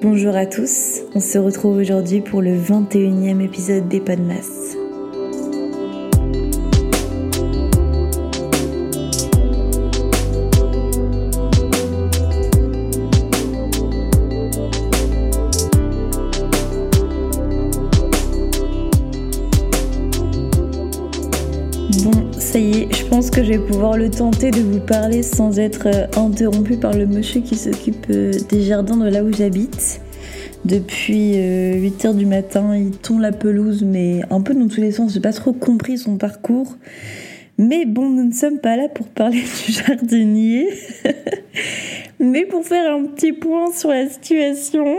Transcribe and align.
Bonjour 0.00 0.36
à 0.36 0.46
tous, 0.46 1.00
on 1.16 1.20
se 1.20 1.38
retrouve 1.38 1.76
aujourd'hui 1.76 2.20
pour 2.20 2.40
le 2.40 2.56
21e 2.56 3.40
épisode 3.40 3.88
des 3.88 3.98
Podmas. 3.98 4.76
Bon, 4.76 4.77
que 23.38 23.44
je 23.44 23.50
vais 23.50 23.58
pouvoir 23.58 23.96
le 23.96 24.10
tenter 24.10 24.50
de 24.50 24.58
vous 24.58 24.80
parler 24.80 25.22
sans 25.22 25.60
être 25.60 25.86
euh, 25.86 26.06
interrompu 26.16 26.76
par 26.76 26.92
le 26.92 27.06
monsieur 27.06 27.40
qui 27.40 27.54
s'occupe 27.54 28.06
euh, 28.10 28.32
des 28.48 28.62
jardins 28.62 28.96
de 28.96 29.08
là 29.08 29.22
où 29.22 29.32
j'habite. 29.32 30.00
Depuis 30.64 31.34
8h 31.36 32.06
euh, 32.08 32.12
du 32.14 32.26
matin, 32.26 32.76
il 32.76 32.90
tond 32.90 33.16
la 33.16 33.30
pelouse, 33.30 33.84
mais 33.84 34.22
un 34.30 34.40
peu 34.40 34.54
dans 34.54 34.66
tous 34.66 34.80
les 34.80 34.90
sens. 34.90 35.14
J'ai 35.14 35.20
pas 35.20 35.32
trop 35.32 35.52
compris 35.52 35.98
son 35.98 36.16
parcours. 36.16 36.76
Mais 37.58 37.86
bon, 37.86 38.08
nous 38.08 38.24
ne 38.24 38.32
sommes 38.32 38.58
pas 38.58 38.76
là 38.76 38.88
pour 38.88 39.06
parler 39.06 39.44
du 39.66 39.72
jardinier, 39.72 40.66
mais 42.18 42.44
pour 42.44 42.64
faire 42.64 42.92
un 42.92 43.04
petit 43.04 43.32
point 43.32 43.70
sur 43.70 43.90
la 43.90 44.08
situation. 44.08 44.96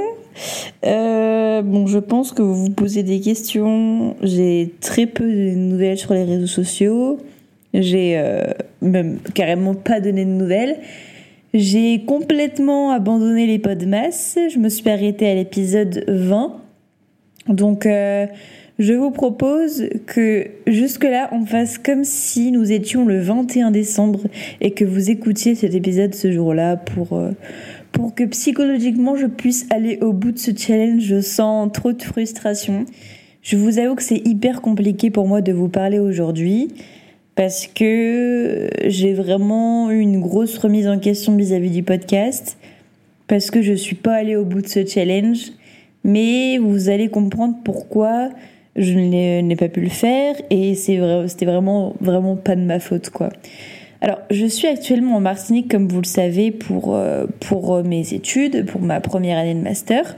Bon, 0.81 1.87
je 1.87 1.99
pense 1.99 2.31
que 2.31 2.41
vous 2.41 2.55
vous 2.55 2.71
posez 2.71 3.03
des 3.03 3.19
questions. 3.19 4.15
J'ai 4.21 4.75
très 4.79 5.07
peu 5.07 5.25
de 5.25 5.55
nouvelles 5.55 5.97
sur 5.97 6.13
les 6.13 6.23
réseaux 6.23 6.47
sociaux. 6.47 7.19
J'ai 7.73 8.17
euh, 8.17 8.43
même 8.81 9.19
carrément 9.33 9.75
pas 9.75 9.99
donné 9.99 10.25
de 10.25 10.31
nouvelles. 10.31 10.77
J'ai 11.53 12.03
complètement 12.05 12.91
abandonné 12.91 13.47
les 13.47 13.59
podmas. 13.59 14.35
Je 14.35 14.57
me 14.59 14.69
suis 14.69 14.89
arrêtée 14.89 15.29
à 15.29 15.35
l'épisode 15.35 16.03
20. 16.07 16.61
Donc, 17.47 17.85
euh, 17.85 18.27
je 18.77 18.93
vous 18.93 19.11
propose 19.11 19.89
que 20.05 20.47
jusque-là, 20.67 21.29
on 21.31 21.45
fasse 21.45 21.77
comme 21.77 22.03
si 22.03 22.51
nous 22.51 22.71
étions 22.71 23.05
le 23.05 23.19
21 23.19 23.71
décembre 23.71 24.21
et 24.61 24.71
que 24.71 24.85
vous 24.85 25.09
écoutiez 25.09 25.55
cet 25.55 25.73
épisode 25.73 26.13
ce 26.13 26.31
jour-là 26.31 26.77
pour 26.77 27.19
pour 27.91 28.13
que 28.13 28.23
psychologiquement 28.23 29.15
je 29.15 29.25
puisse 29.25 29.65
aller 29.71 29.97
au 30.01 30.13
bout 30.13 30.31
de 30.31 30.37
ce 30.39 30.51
challenge. 30.55 31.01
Je 31.01 31.21
sens 31.21 31.69
trop 31.73 31.91
de 31.91 32.01
frustration. 32.01 32.85
Je 33.41 33.57
vous 33.57 33.79
avoue 33.79 33.95
que 33.95 34.03
c'est 34.03 34.25
hyper 34.27 34.61
compliqué 34.61 35.09
pour 35.09 35.27
moi 35.27 35.41
de 35.41 35.51
vous 35.51 35.69
parler 35.69 35.99
aujourd'hui 35.99 36.69
parce 37.39 37.67
que 37.67 38.67
j'ai 38.85 39.13
vraiment 39.13 39.89
eu 39.91 39.99
une 39.99 40.19
grosse 40.19 40.57
remise 40.57 40.89
en 40.89 40.99
question 40.99 41.37
vis-à-vis 41.37 41.69
du 41.71 41.83
podcast 41.83 42.57
parce 43.27 43.49
que 43.49 43.61
je 43.61 43.71
suis 43.71 43.95
pas 43.95 44.15
allée 44.15 44.35
au 44.35 44.43
bout 44.43 44.61
de 44.61 44.67
ce 44.67 44.85
challenge. 44.85 45.53
Mais 46.03 46.57
vous 46.57 46.89
allez 46.89 47.07
comprendre 47.07 47.55
pourquoi 47.63 48.27
je 48.75 48.91
n'ai 48.91 49.55
pas 49.55 49.69
pu 49.69 49.79
le 49.79 49.87
faire 49.87 50.35
et 50.49 50.75
c'était 50.75 51.45
vraiment 51.45 51.95
vraiment 52.01 52.35
pas 52.35 52.57
de 52.57 52.61
ma 52.61 52.81
faute 52.81 53.09
quoi. 53.09 53.29
Alors, 54.01 54.19
je 54.29 54.45
suis 54.45 54.67
actuellement 54.67 55.15
en 55.15 55.21
Martinique, 55.21 55.71
comme 55.71 55.87
vous 55.87 56.01
le 56.01 56.07
savez, 56.07 56.51
pour, 56.51 56.93
euh, 56.93 57.25
pour 57.39 57.73
euh, 57.73 57.83
mes 57.83 58.13
études, 58.13 58.65
pour 58.65 58.81
ma 58.81 58.99
première 58.99 59.37
année 59.37 59.55
de 59.55 59.61
master. 59.61 60.17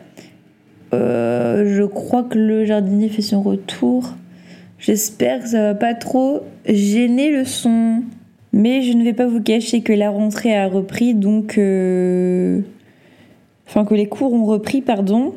Euh, 0.96 1.72
je 1.78 1.84
crois 1.84 2.24
que 2.24 2.40
le 2.40 2.66
jardinier 2.66 3.10
fait 3.10 3.22
son 3.22 3.44
retour. 3.44 4.16
J'espère 4.82 5.42
que 5.42 5.48
ça 5.48 5.62
va 5.62 5.76
pas 5.76 5.94
trop 5.94 6.42
gêner 6.68 7.32
le 7.32 7.46
son. 7.46 8.04
Mais 8.52 8.82
je 8.82 8.92
ne 8.92 9.04
vais 9.06 9.14
pas 9.14 9.28
vous 9.28 9.42
cacher 9.42 9.80
que 9.82 9.94
la 9.94 10.10
rentrée 10.10 10.58
a 10.58 10.68
repris, 10.68 11.14
donc... 11.14 11.52
Enfin, 13.68 13.86
que 13.86 13.94
les 13.94 14.08
cours 14.08 14.34
ont 14.34 14.44
repris, 14.44 14.82
pardon. 14.82 15.34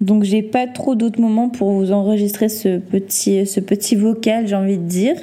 Donc 0.00 0.24
j'ai 0.24 0.42
pas 0.42 0.66
trop 0.66 0.94
d'autres 0.94 1.20
moments 1.20 1.48
pour 1.48 1.70
vous 1.70 1.92
enregistrer 1.92 2.48
ce 2.48 2.78
petit, 2.78 3.46
ce 3.46 3.60
petit 3.60 3.96
vocal, 3.96 4.46
j'ai 4.46 4.56
envie 4.56 4.78
de 4.78 4.82
dire. 4.82 5.16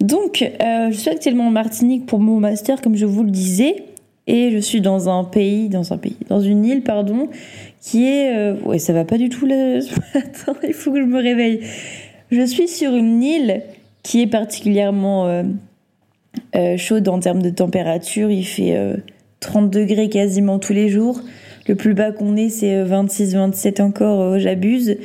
Donc, 0.00 0.42
euh, 0.42 0.90
je 0.90 0.96
suis 0.96 1.10
actuellement 1.10 1.48
en 1.48 1.50
Martinique 1.50 2.06
pour 2.06 2.20
mon 2.20 2.38
master, 2.38 2.80
comme 2.82 2.96
je 2.96 3.06
vous 3.06 3.24
le 3.24 3.30
disais, 3.30 3.84
et 4.26 4.50
je 4.50 4.58
suis 4.58 4.80
dans 4.80 5.08
un 5.08 5.24
pays, 5.24 5.68
dans 5.68 5.92
un 5.92 5.98
pays, 5.98 6.16
dans 6.28 6.40
une 6.40 6.64
île, 6.64 6.82
pardon, 6.82 7.28
qui 7.80 8.06
est, 8.06 8.34
euh, 8.36 8.54
ouais, 8.64 8.78
ça 8.78 8.92
va 8.92 9.04
pas 9.04 9.18
du 9.18 9.28
tout 9.28 9.46
là. 9.46 9.78
Attends, 10.14 10.58
il 10.66 10.74
faut 10.74 10.92
que 10.92 11.00
je 11.00 11.06
me 11.06 11.20
réveille. 11.20 11.60
Je 12.30 12.44
suis 12.44 12.68
sur 12.68 12.94
une 12.94 13.22
île 13.22 13.62
qui 14.02 14.22
est 14.22 14.26
particulièrement 14.26 15.26
euh, 16.54 16.76
chaude 16.76 17.08
en 17.08 17.20
termes 17.20 17.42
de 17.42 17.50
température. 17.50 18.30
Il 18.30 18.44
fait 18.44 18.76
30 19.40 19.70
degrés 19.70 20.08
quasiment 20.08 20.58
tous 20.58 20.72
les 20.72 20.88
jours. 20.88 21.20
Le 21.68 21.74
plus 21.74 21.94
bas 21.94 22.12
qu'on 22.12 22.36
ait, 22.36 22.48
c'est 22.48 22.84
26-27 22.84 23.82
encore, 23.82 24.38
j'abuse. 24.38 24.96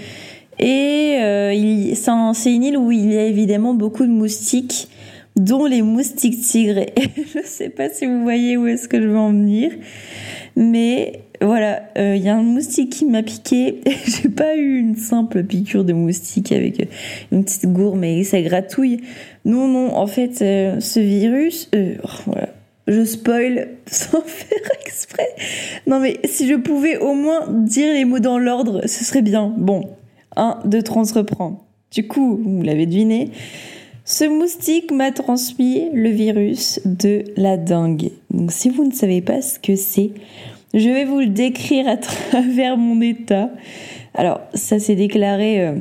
Et 0.60 1.18
euh, 1.20 1.94
c'est 2.34 2.54
une 2.54 2.64
île 2.64 2.78
où 2.78 2.92
il 2.92 3.12
y 3.12 3.18
a 3.18 3.26
évidemment 3.26 3.74
beaucoup 3.74 4.06
de 4.06 4.12
moustiques, 4.12 4.88
dont 5.44 5.66
les 5.66 5.81
moustiques 5.81 6.41
tigres. 6.41 6.85
Je 7.34 7.40
ne 7.40 7.44
sais 7.44 7.69
pas 7.69 7.90
si 7.90 8.06
vous 8.06 8.22
voyez 8.22 8.57
où 8.57 8.68
est-ce 8.68 8.88
que 8.88 9.02
je 9.02 9.07
veux 9.07 9.18
en 9.18 9.31
venir. 9.31 9.72
Mais 10.56 11.24
voilà, 11.41 11.84
euh, 11.97 12.16
il 12.16 12.24
y 12.24 12.29
a 12.29 12.35
un 12.35 12.44
moustique 12.44 12.91
qui 12.91 13.06
m'a 13.06 13.24
piqué. 13.24 13.81
J'ai 14.06 14.30
pas 14.30 14.56
eu 14.56 14.78
une 14.78 14.96
simple 14.96 15.44
piqûre 15.44 15.84
de 15.84 15.94
moustique 15.94 16.51
avec 16.51 16.88
une 17.31 17.44
petite 17.44 17.66
gourme 17.72 18.03
et 18.03 18.24
ça 18.24 18.41
gratouille. 18.41 19.01
Non, 19.46 19.68
non, 19.68 19.96
en 19.96 20.07
fait, 20.07 20.41
euh, 20.41 20.80
ce 20.80 21.00
virus, 21.00 21.69
oh, 21.75 22.09
voilà, 22.28 22.50
je 22.88 23.03
spoil 23.03 23.69
sans 23.88 24.22
faire 24.22 24.72
exprès. 24.85 25.30
Non 25.88 26.00
mais 26.00 26.19
si 26.25 26.47
je 26.47 26.56
pouvais 26.56 26.97
au 26.97 27.13
moins 27.13 27.47
dire 27.50 27.91
les 27.94 28.06
mots 28.06 28.19
dans 28.19 28.38
l'ordre, 28.38 28.81
ce 28.85 29.03
serait 29.03 29.22
bien. 29.22 29.53
Bon, 29.57 29.90
1, 30.35 30.59
2, 30.66 30.81
3, 30.81 31.01
on 31.01 31.06
se 31.06 31.13
reprend. 31.13 31.68
Du 31.91 32.07
coup, 32.07 32.40
vous 32.41 32.62
l'avez 32.62 32.85
deviné, 32.85 33.31
ce 34.03 34.25
moustique 34.25 34.91
m'a 34.91 35.12
transmis 35.12 35.89
le 35.94 36.09
virus 36.09 36.79
de 36.85 37.23
la 37.38 37.57
dengue. 37.57 38.12
Donc 38.31 38.51
si 38.51 38.69
vous 38.69 38.85
ne 38.85 38.91
savez 38.91 39.22
pas 39.22 39.41
ce 39.41 39.59
que 39.59 39.75
c'est, 39.75 40.12
je 40.73 40.89
vais 40.89 41.06
vous 41.06 41.19
le 41.19 41.28
décrire 41.28 41.88
à 41.88 41.97
travers 42.31 42.78
mon 42.78 43.00
état. 43.01 43.50
Alors, 44.13 44.41
ça 44.53 44.79
s'est 44.79 44.95
déclaré 44.95 45.66
euh, 45.66 45.75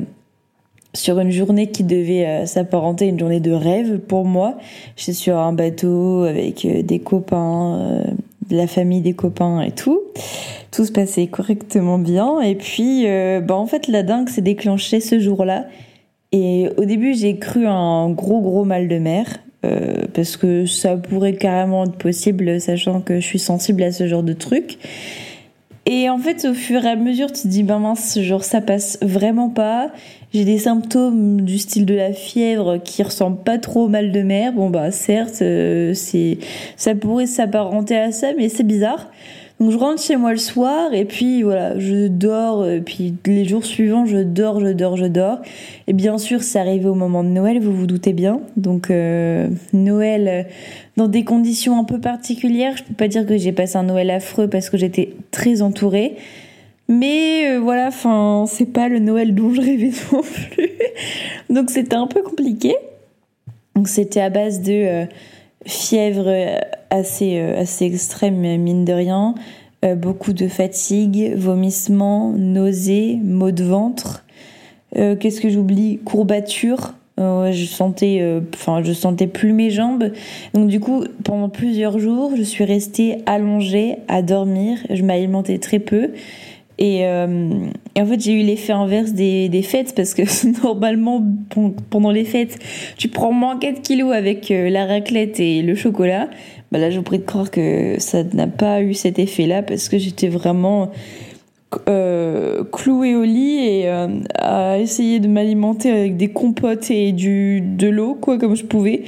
sur 0.93 1.19
une 1.19 1.31
journée 1.31 1.67
qui 1.67 1.83
devait 1.83 2.25
euh, 2.25 2.45
s'apparenter 2.45 3.05
à 3.05 3.07
une 3.09 3.19
journée 3.19 3.39
de 3.39 3.51
rêve 3.51 3.99
pour 3.99 4.25
moi. 4.25 4.57
J'étais 4.95 5.13
sur 5.13 5.37
un 5.37 5.53
bateau 5.53 6.23
avec 6.23 6.65
euh, 6.65 6.83
des 6.83 6.99
copains, 6.99 8.03
de 8.49 8.55
la 8.55 8.67
famille 8.67 9.01
des 9.01 9.13
copains 9.13 9.61
et 9.61 9.71
tout 9.71 9.99
tout 10.71 10.85
se 10.85 10.91
passait 10.93 11.27
correctement 11.27 11.97
bien. 11.97 12.39
Et 12.39 12.55
puis, 12.55 13.05
bah, 13.05 13.55
en 13.55 13.67
fait, 13.67 13.89
la 13.89 14.03
dingue 14.03 14.29
s'est 14.29 14.41
déclenchée 14.41 15.01
ce 15.01 15.19
jour-là. 15.19 15.65
Et 16.31 16.69
au 16.77 16.85
début, 16.85 17.13
j'ai 17.13 17.37
cru 17.37 17.67
un 17.67 18.09
gros, 18.09 18.41
gros 18.41 18.63
mal 18.63 18.87
de 18.87 18.97
mer. 18.97 19.25
Euh, 19.63 20.05
parce 20.13 20.37
que 20.37 20.65
ça 20.65 20.97
pourrait 20.97 21.35
carrément 21.35 21.85
être 21.85 21.97
possible, 21.97 22.59
sachant 22.59 22.99
que 22.99 23.19
je 23.19 23.25
suis 23.25 23.39
sensible 23.39 23.83
à 23.83 23.91
ce 23.91 24.07
genre 24.07 24.23
de 24.23 24.33
truc. 24.33 24.79
Et 25.85 26.09
en 26.09 26.17
fait, 26.17 26.45
au 26.45 26.53
fur 26.53 26.83
et 26.85 26.89
à 26.89 26.95
mesure, 26.95 27.31
tu 27.31 27.43
te 27.43 27.47
dis, 27.47 27.63
ben 27.63 27.79
mince, 27.79 28.19
genre 28.19 28.43
ça 28.43 28.61
passe 28.61 28.97
vraiment 29.01 29.49
pas. 29.49 29.91
J'ai 30.33 30.45
des 30.45 30.59
symptômes 30.59 31.41
du 31.41 31.57
style 31.57 31.85
de 31.85 31.93
la 31.93 32.13
fièvre 32.13 32.77
qui 32.77 33.03
ressemblent 33.03 33.43
pas 33.43 33.57
trop 33.57 33.85
au 33.85 33.87
mal 33.87 34.11
de 34.11 34.21
mer. 34.21 34.53
Bon 34.53 34.69
bah 34.69 34.89
certes, 34.91 35.41
euh, 35.41 35.93
c'est 35.93 36.37
ça 36.77 36.95
pourrait 36.95 37.25
s'apparenter 37.25 37.97
à 37.97 38.11
ça, 38.11 38.27
mais 38.37 38.47
c'est 38.47 38.63
bizarre. 38.63 39.11
Donc 39.61 39.69
je 39.69 39.77
rentre 39.77 40.01
chez 40.01 40.15
moi 40.15 40.31
le 40.31 40.39
soir 40.39 40.91
et 40.91 41.05
puis 41.05 41.43
voilà, 41.43 41.77
je 41.77 42.07
dors. 42.07 42.67
Et 42.67 42.81
puis 42.81 43.13
les 43.27 43.45
jours 43.45 43.63
suivants, 43.63 44.07
je 44.07 44.17
dors, 44.17 44.59
je 44.59 44.69
dors, 44.73 44.97
je 44.97 45.05
dors. 45.05 45.37
Et 45.85 45.93
bien 45.93 46.17
sûr, 46.17 46.41
c'est 46.41 46.57
arrivé 46.57 46.87
au 46.87 46.95
moment 46.95 47.23
de 47.23 47.29
Noël, 47.29 47.59
vous 47.61 47.71
vous 47.71 47.85
doutez 47.85 48.13
bien. 48.13 48.41
Donc 48.57 48.89
euh, 48.89 49.47
Noël 49.71 50.27
euh, 50.27 50.43
dans 50.97 51.07
des 51.07 51.23
conditions 51.23 51.79
un 51.79 51.83
peu 51.83 51.99
particulières. 51.99 52.75
Je 52.75 52.85
peux 52.85 52.95
pas 52.95 53.07
dire 53.07 53.23
que 53.23 53.37
j'ai 53.37 53.51
passé 53.51 53.77
un 53.77 53.83
Noël 53.83 54.09
affreux 54.09 54.47
parce 54.47 54.71
que 54.71 54.77
j'étais 54.77 55.13
très 55.29 55.61
entourée. 55.61 56.15
Mais 56.87 57.51
euh, 57.51 57.59
voilà, 57.59 57.89
enfin, 57.89 58.45
c'est 58.47 58.73
pas 58.73 58.89
le 58.89 58.97
Noël 58.97 59.35
dont 59.35 59.53
je 59.53 59.61
rêvais 59.61 59.91
non 60.11 60.23
plus. 60.23 60.71
Donc 61.51 61.69
c'était 61.69 61.97
un 61.97 62.07
peu 62.07 62.23
compliqué. 62.23 62.73
Donc 63.75 63.89
c'était 63.89 64.21
à 64.21 64.31
base 64.31 64.63
de 64.63 65.05
fièvre 65.65 66.25
euh, 66.27 66.59
assez, 66.89 67.37
euh, 67.39 67.59
assez 67.59 67.85
extrême, 67.85 68.35
mine 68.35 68.85
de 68.85 68.93
rien, 68.93 69.35
euh, 69.85 69.95
beaucoup 69.95 70.33
de 70.33 70.47
fatigue, 70.47 71.33
vomissements, 71.35 72.33
nausées, 72.35 73.19
maux 73.23 73.51
de 73.51 73.63
ventre. 73.63 74.25
Qu'est-ce 74.93 75.39
que 75.39 75.47
j'oublie? 75.47 75.99
Courbatures. 76.03 76.95
je 77.17 77.65
sentais, 77.65 78.41
je 78.83 78.91
sentais 78.91 79.27
plus 79.27 79.53
mes 79.53 79.69
jambes. 79.69 80.11
Donc 80.53 80.67
du 80.67 80.81
coup, 80.81 81.05
pendant 81.23 81.47
plusieurs 81.47 81.97
jours, 81.97 82.33
je 82.35 82.43
suis 82.43 82.65
restée 82.65 83.19
allongée 83.25 83.99
à 84.09 84.21
dormir. 84.21 84.79
Je 84.89 85.01
m'alimentais 85.03 85.59
très 85.59 85.79
peu. 85.79 86.09
Euh, 86.81 87.65
et, 87.95 88.01
en 88.01 88.05
fait, 88.05 88.19
j'ai 88.19 88.33
eu 88.33 88.43
l'effet 88.43 88.73
inverse 88.73 89.11
des, 89.11 89.49
des, 89.49 89.61
fêtes 89.61 89.93
parce 89.95 90.13
que 90.13 90.23
normalement, 90.63 91.23
pendant 91.89 92.11
les 92.11 92.25
fêtes, 92.25 92.57
tu 92.97 93.07
prends 93.07 93.31
moins 93.31 93.57
4 93.59 93.81
kilos 93.81 94.13
avec 94.13 94.49
euh, 94.51 94.69
la 94.69 94.85
raclette 94.85 95.39
et 95.39 95.61
le 95.61 95.75
chocolat. 95.75 96.29
Bah 96.71 96.79
là, 96.79 96.89
je 96.89 96.97
vous 96.97 97.03
prie 97.03 97.19
de 97.19 97.25
croire 97.25 97.51
que 97.51 97.95
ça 97.99 98.23
n'a 98.23 98.47
pas 98.47 98.81
eu 98.81 98.93
cet 98.93 99.19
effet-là 99.19 99.61
parce 99.61 99.89
que 99.89 99.97
j'étais 99.97 100.29
vraiment 100.29 100.91
euh, 101.89 102.63
clouée 102.63 103.15
au 103.15 103.23
lit 103.23 103.57
et 103.65 103.89
à 104.35 104.79
essayer 104.79 105.19
de 105.19 105.27
m'alimenter 105.27 105.91
avec 105.91 106.15
des 106.15 106.29
compotes 106.29 106.89
et 106.89 107.11
du, 107.11 107.59
de 107.61 107.89
l'eau, 107.89 108.15
quoi, 108.15 108.37
comme 108.37 108.55
je 108.55 108.63
pouvais. 108.63 109.03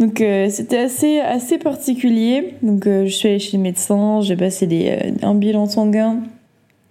Donc 0.00 0.16
c'était 0.18 0.78
assez, 0.78 1.20
assez 1.20 1.58
particulier. 1.58 2.54
Donc 2.62 2.86
je 2.86 3.06
suis 3.06 3.28
allée 3.28 3.38
chez 3.38 3.56
le 3.56 3.62
médecin, 3.62 4.20
j'ai 4.20 4.36
passé 4.36 4.66
des, 4.66 4.98
un 5.22 5.36
bilan 5.36 5.66
sanguin. 5.66 6.22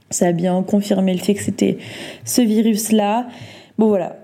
Ça 0.09 0.27
a 0.27 0.31
bien 0.31 0.61
confirmé 0.63 1.13
le 1.13 1.19
fait 1.19 1.33
que 1.33 1.41
c'était 1.41 1.77
ce 2.23 2.41
virus-là. 2.41 3.27
Bon 3.77 3.87
voilà, 3.87 4.17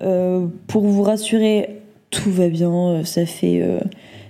pour 0.68 0.84
vous 0.84 1.04
rassurer, 1.04 1.82
tout 2.10 2.32
va 2.32 2.48
bien. 2.50 3.04
Ça 3.04 3.26
fait 3.26 3.62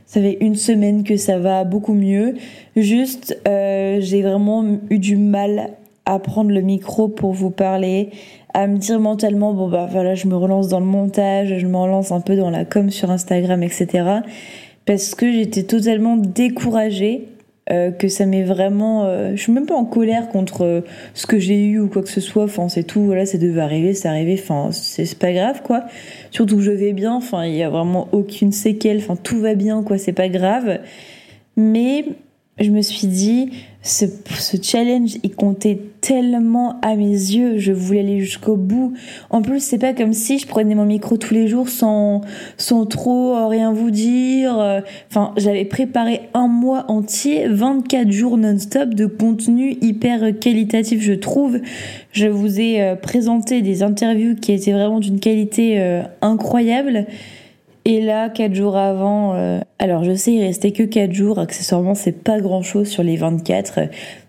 ça 0.06 0.20
fait 0.20 0.38
une 0.42 0.56
semaine 0.56 1.04
que 1.04 1.16
ça 1.18 1.40
va 1.40 1.64
beaucoup 1.64 1.94
mieux. 1.94 2.36
Juste, 2.76 3.40
j'ai 3.46 4.22
vraiment 4.22 4.66
eu 4.90 4.98
du 4.98 5.18
mal 5.18 5.72
à 6.06 6.20
prendre 6.20 6.52
le 6.52 6.62
micro 6.62 7.08
pour 7.08 7.34
vous 7.34 7.52
parler, 7.52 8.10
à 8.54 8.68
me 8.68 8.78
dire 8.78 9.00
mentalement, 9.00 9.54
bon 9.54 9.70
bah 9.70 9.88
voilà, 9.90 10.16
je 10.16 10.28
me 10.28 10.36
relance 10.36 10.68
dans 10.68 10.80
le 10.80 10.86
montage, 10.86 11.58
je 11.58 11.68
me 11.68 11.78
relance 11.78 12.12
un 12.12 12.22
peu 12.22 12.36
dans 12.36 12.50
la 12.50 12.66
com 12.66 12.90
sur 12.90 13.12
Instagram, 13.12 13.62
etc. 13.62 13.88
Parce 14.86 15.14
que 15.14 15.32
j'étais 15.32 15.64
totalement 15.64 16.18
découragée, 16.18 17.28
euh, 17.72 17.92
que 17.92 18.08
ça 18.08 18.26
m'est 18.26 18.44
vraiment... 18.44 19.06
Euh, 19.06 19.32
je 19.36 19.42
suis 19.42 19.52
même 19.52 19.66
pas 19.66 19.76
en 19.76 19.86
colère 19.86 20.28
contre 20.30 20.64
euh, 20.64 20.82
ce 21.14 21.26
que 21.26 21.40
j'ai 21.40 21.64
eu 21.64 21.80
ou 21.80 21.88
quoi 21.88 22.02
que 22.02 22.10
ce 22.10 22.20
soit, 22.20 22.44
enfin 22.44 22.68
c'est 22.70 22.84
tout, 22.84 23.02
voilà, 23.06 23.26
ça 23.26 23.38
devait 23.38 23.62
arriver, 23.62 23.94
c'est 23.94 24.08
arrivé, 24.08 24.38
enfin 24.42 24.70
c'est 24.72 25.18
pas 25.18 25.32
grave 25.32 25.62
quoi. 25.64 25.86
Surtout 26.32 26.58
que 26.58 26.64
je 26.64 26.72
vais 26.72 26.94
bien, 26.94 27.14
enfin 27.14 27.46
il 27.46 27.56
y 27.56 27.64
a 27.64 27.70
vraiment 27.70 28.10
aucune 28.12 28.52
séquelle, 28.52 28.98
enfin 28.98 29.16
tout 29.16 29.40
va 29.40 29.56
bien 29.56 29.84
quoi, 29.84 29.98
c'est 29.98 30.14
pas 30.14 30.28
grave. 30.30 30.80
Mais 31.56 32.06
je 32.60 32.70
me 32.70 32.82
suis 32.82 33.08
dit, 33.08 33.52
ce, 33.82 34.06
challenge, 34.62 35.16
il 35.24 35.34
comptait 35.34 35.80
tellement 36.02 36.80
à 36.82 36.96
mes 36.96 37.06
yeux, 37.06 37.58
je 37.58 37.72
voulais 37.72 38.02
aller 38.02 38.20
jusqu'au 38.20 38.56
bout. 38.56 38.94
En 39.30 39.42
plus, 39.42 39.60
c'est 39.64 39.80
pas 39.80 39.94
comme 39.94 40.14
si 40.14 40.38
je 40.38 40.46
prenais 40.46 40.76
mon 40.76 40.86
micro 40.86 41.18
tous 41.18 41.34
les 41.34 41.48
jours 41.48 41.70
sans, 41.70 42.22
sans 42.58 42.86
trop 42.86 43.48
rien 43.48 43.72
vous 43.72 43.90
dire. 43.90 44.84
Enfin, 45.10 45.34
j'avais 45.38 45.66
préparé 45.66 46.22
un 46.34 46.48
mois 46.48 46.86
entier, 46.90 47.48
24 47.48 48.12
jours 48.12 48.38
non-stop 48.38 48.90
de 48.90 49.06
contenu 49.06 49.78
hyper 49.82 50.38
qualitatif, 50.40 51.02
je 51.02 51.14
trouve. 51.14 51.60
Je 52.12 52.28
vous 52.28 52.60
ai 52.60 52.82
euh, 52.82 52.96
présenté 52.96 53.62
des 53.62 53.84
interviews 53.84 54.36
qui 54.36 54.52
étaient 54.52 54.74
vraiment 54.74 55.00
d'une 55.00 55.20
qualité 55.20 55.80
euh, 55.80 56.04
incroyable. 56.22 57.06
Et 57.84 58.00
là, 58.00 58.30
quatre 58.30 58.54
jours 58.54 58.78
avant, 58.78 59.34
euh, 59.34 59.60
alors 59.80 60.04
je 60.04 60.14
sais, 60.14 60.34
il 60.34 60.44
restait 60.44 60.72
que 60.72 60.84
quatre 60.84 61.14
jours. 61.14 61.40
Accessoirement, 61.40 61.96
c'est 61.96 62.12
pas 62.12 62.40
grand 62.40 62.62
chose 62.62 62.88
sur 62.88 63.02
les 63.02 63.18
24. 63.18 63.80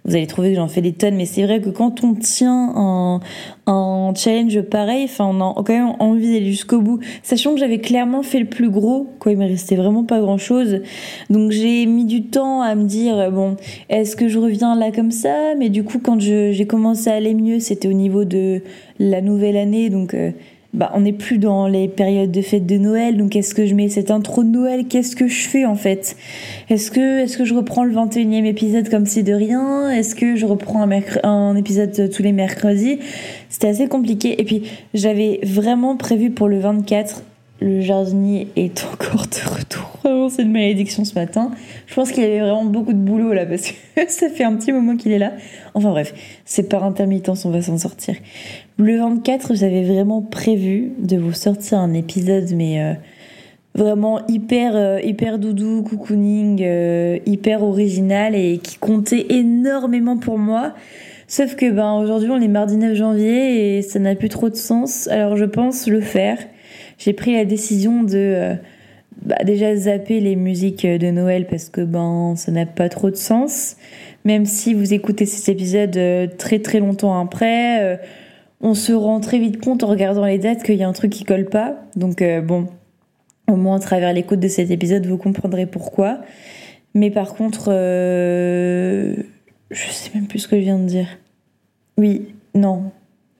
Vous 0.07 0.17
allez 0.17 0.27
trouver 0.27 0.51
que 0.51 0.57
j'en 0.57 0.69
fais 0.69 0.81
des 0.81 0.95
tonnes, 0.95 1.17
mais 1.17 1.27
c'est 1.27 1.43
vrai 1.43 1.61
que 1.61 1.69
quand 1.69 2.03
on 2.03 2.15
tient 2.15 2.73
un, 2.75 3.21
un 3.67 4.15
challenge 4.17 4.63
pareil, 4.63 5.05
enfin, 5.05 5.27
on 5.27 5.41
a 5.41 5.55
quand 5.63 5.69
même 5.69 5.93
envie 5.99 6.33
d'aller 6.33 6.51
jusqu'au 6.51 6.81
bout. 6.81 7.01
Sachant 7.23 7.53
que 7.53 7.61
j'avais 7.61 7.79
clairement 7.79 8.23
fait 8.23 8.39
le 8.39 8.47
plus 8.47 8.71
gros, 8.71 9.07
quoi, 9.19 9.33
il 9.33 9.39
me 9.39 9.47
restait 9.47 9.77
vraiment 9.77 10.05
pas 10.05 10.21
grand 10.21 10.39
chose. 10.39 10.81
Donc 11.29 11.51
j'ai 11.51 11.85
mis 11.85 12.07
du 12.07 12.23
temps 12.23 12.63
à 12.63 12.75
me 12.75 12.85
dire, 12.85 13.31
bon, 13.31 13.57
est-ce 13.91 14.17
que 14.17 14.29
je 14.29 14.39
reviens 14.39 14.75
là 14.75 14.93
comme 14.93 15.11
ça? 15.11 15.55
Mais 15.59 15.69
du 15.69 15.85
coup, 15.85 15.99
quand 15.99 16.19
j'ai 16.19 16.67
commencé 16.67 17.11
à 17.11 17.15
aller 17.17 17.35
mieux, 17.35 17.61
c'était 17.61 17.89
au 17.89 17.93
niveau 17.93 18.25
de 18.25 18.63
la 18.99 19.21
nouvelle 19.21 19.59
année, 19.59 19.91
donc, 19.91 20.15
euh, 20.15 20.31
bah, 20.73 20.91
on 20.95 21.03
n'est 21.03 21.13
plus 21.13 21.39
dans 21.39 21.67
les 21.67 21.87
périodes 21.87 22.31
de 22.31 22.41
fête 22.41 22.65
de 22.65 22.79
Noël, 22.79 23.19
donc 23.19 23.37
est-ce 23.37 23.55
que 23.55 23.67
je 23.67 23.75
mets 23.75 23.91
cette 23.91 24.11
intro 24.11 24.43
de 24.43 24.49
Noël? 24.49 24.87
Qu'est-ce 24.89 25.15
que 25.15 25.29
je 25.29 25.47
fais 25.47 25.67
en 25.67 25.75
fait? 25.75 26.17
Est-ce 26.71 26.91
que, 26.91 27.21
est-ce 27.21 27.37
que 27.37 27.45
je 27.45 27.55
reprends 27.55 27.85
le 27.85 27.93
21e 27.93 28.47
épisode 28.47 28.89
comme 28.89 29.05
si 29.05 29.23
de 29.23 29.35
rien? 29.35 29.91
Est-ce 29.91 30.15
que 30.15 30.35
je 30.35 30.47
reprends 30.47 30.83
un, 30.83 31.01
un 31.25 31.57
épisode 31.57 32.11
tous 32.11 32.23
les 32.23 32.33
mercredis? 32.33 33.01
C'était 33.51 33.69
assez 33.69 33.87
compliqué. 33.87 34.41
Et 34.41 34.45
puis 34.45 34.63
j'avais 34.95 35.41
vraiment 35.43 35.97
prévu 35.97 36.31
pour 36.31 36.49
le 36.49 36.59
24 36.59 37.23
le 37.63 37.81
jardinier 37.81 38.49
est 38.57 38.85
encore 38.85 39.27
de 39.27 39.57
retour. 39.57 39.99
Vraiment, 40.03 40.29
c'est 40.29 40.43
une 40.43 40.53
malédiction 40.53 41.05
ce 41.05 41.15
matin. 41.15 41.53
Je 41.87 41.95
pense 41.95 42.11
qu'il 42.11 42.23
y 42.23 42.27
avait 42.27 42.41
vraiment 42.41 42.65
beaucoup 42.65 42.93
de 42.93 42.99
boulot 42.99 43.33
là 43.33 43.47
parce 43.47 43.71
que 43.71 43.75
ça 44.09 44.29
fait 44.29 44.45
un 44.45 44.57
petit 44.57 44.73
moment 44.73 44.97
qu'il 44.97 45.13
est 45.13 45.19
là. 45.19 45.33
Enfin 45.75 45.91
bref, 45.91 46.13
c'est 46.45 46.69
par 46.69 46.83
intermittence, 46.85 47.45
on 47.45 47.51
va 47.51 47.63
s'en 47.63 47.79
sortir. 47.79 48.17
Le 48.83 48.99
24, 48.99 49.55
j'avais 49.55 49.85
vraiment 49.85 50.23
prévu 50.23 50.91
de 50.99 51.17
vous 51.17 51.33
sortir 51.33 51.79
un 51.79 51.95
épisode, 51.95 52.49
mais 52.53 52.83
euh, 52.83 52.95
vraiment 53.77 54.27
hyper, 54.27 54.75
euh, 54.75 54.99
hyper 55.01 55.39
doudou, 55.39 55.85
cocooning, 55.85 56.61
euh, 56.65 57.17
hyper 57.25 57.63
original 57.63 58.35
et 58.35 58.59
qui 58.59 58.79
comptait 58.79 59.27
énormément 59.29 60.17
pour 60.17 60.37
moi. 60.37 60.75
Sauf 61.29 61.55
que 61.55 61.71
ben 61.71 61.93
aujourd'hui 61.93 62.31
on 62.31 62.41
est 62.41 62.49
mardi 62.49 62.77
9 62.77 62.97
janvier 62.97 63.79
et 63.79 63.83
ça 63.83 64.01
n'a 64.01 64.17
plus 64.17 64.29
trop 64.29 64.51
de 64.51 64.57
sens. 64.57 65.07
Alors 65.07 65.37
je 65.37 65.45
pense 65.45 65.87
le 65.87 66.01
faire 66.01 66.39
j'ai 66.99 67.13
pris 67.13 67.35
la 67.35 67.45
décision 67.45 68.03
de 68.03 68.57
bah, 69.25 69.37
déjà 69.45 69.77
zapper 69.77 70.19
les 70.19 70.35
musiques 70.35 70.87
de 70.87 71.11
Noël 71.13 71.47
parce 71.47 71.69
que 71.69 71.83
ben 71.83 72.35
ça 72.37 72.51
n'a 72.51 72.67
pas 72.67 72.89
trop 72.89 73.11
de 73.11 73.17
sens. 73.17 73.77
Même 74.25 74.45
si 74.45 74.75
vous 74.75 74.93
écoutez 74.93 75.25
cet 75.25 75.49
épisode 75.49 76.37
très 76.37 76.59
très 76.59 76.81
longtemps 76.81 77.19
après, 77.19 77.99
on 78.63 78.75
se 78.75 78.93
rend 78.93 79.21
très 79.21 79.39
vite 79.39 79.63
compte 79.63 79.83
en 79.83 79.89
regardant 79.89 80.25
les 80.25 80.39
dates 80.39 80.63
qu'il 80.63 80.77
y 80.77 80.83
a 80.83 80.89
un 80.89 80.93
truc 80.93 81.11
qui 81.11 81.25
colle 81.25 81.47
pas. 81.47 81.77
Donc 81.97 82.23
bon, 82.45 82.69
au 83.49 83.57
moins 83.57 83.77
à 83.77 83.81
travers 83.81 84.13
l'écoute 84.13 84.41
de 84.41 84.49
cet 84.49 84.71
épisode, 84.71 85.05
vous 85.07 85.19
comprendrez 85.19 85.67
pourquoi. 85.67 86.21
Mais 86.95 87.11
par 87.11 87.35
contre, 87.35 87.71
je 87.71 89.15
sais 89.71 90.11
même 90.15 90.27
plus 90.27 90.41
ce 90.41 90.49
que 90.49 90.57
je 90.57 90.63
viens 90.63 90.79
de 90.79 90.87
dire. 90.87 91.09
Oui, 91.99 92.35
non, 92.55 92.93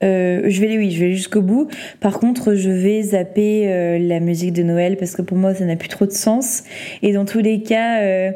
euh, 0.03 0.43
je 0.47 0.61
vais 0.61 0.77
oui, 0.77 0.91
je 0.91 0.99
vais 0.99 1.13
jusqu'au 1.13 1.41
bout. 1.41 1.69
Par 1.99 2.19
contre, 2.19 2.55
je 2.55 2.69
vais 2.69 3.01
zapper 3.01 3.71
euh, 3.71 3.97
la 3.99 4.19
musique 4.19 4.53
de 4.53 4.63
Noël 4.63 4.97
parce 4.97 5.15
que 5.15 5.21
pour 5.21 5.37
moi, 5.37 5.53
ça 5.55 5.65
n'a 5.65 5.75
plus 5.75 5.89
trop 5.89 6.05
de 6.05 6.11
sens. 6.11 6.63
Et 7.01 7.13
dans 7.13 7.25
tous 7.25 7.39
les 7.39 7.61
cas, 7.61 8.01
euh, 8.01 8.31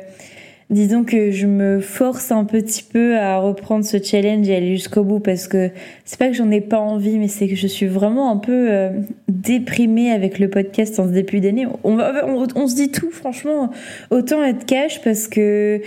disons 0.70 1.04
que 1.04 1.32
je 1.32 1.48
me 1.48 1.80
force 1.80 2.32
un 2.32 2.44
petit 2.44 2.84
peu 2.84 3.18
à 3.18 3.38
reprendre 3.38 3.86
ce 3.86 4.02
challenge 4.02 4.50
et 4.50 4.56
aller 4.56 4.76
jusqu'au 4.76 5.04
bout 5.04 5.20
parce 5.20 5.48
que 5.48 5.72
c'est 6.06 6.20
pas 6.20 6.28
que 6.28 6.34
j'en 6.34 6.52
ai 6.52 6.62
pas 6.62 6.80
envie, 6.80 7.18
mais 7.18 7.28
c'est 7.28 7.48
que 7.48 7.56
je 7.56 7.68
suis 7.68 7.88
vraiment 7.88 8.32
un 8.32 8.38
peu 8.38 8.90
déprimée 9.30 10.12
avec 10.12 10.40
le 10.40 10.50
podcast 10.50 11.00
en 11.00 11.06
ce 11.06 11.12
début 11.12 11.40
d'année. 11.40 11.68
On 11.84 12.68
se 12.68 12.76
dit 12.76 12.92
tout, 12.92 13.12
franchement, 13.12 13.70
autant 14.12 14.44
être 14.44 14.66
cash 14.66 15.02
parce 15.02 15.28
que 15.28 15.82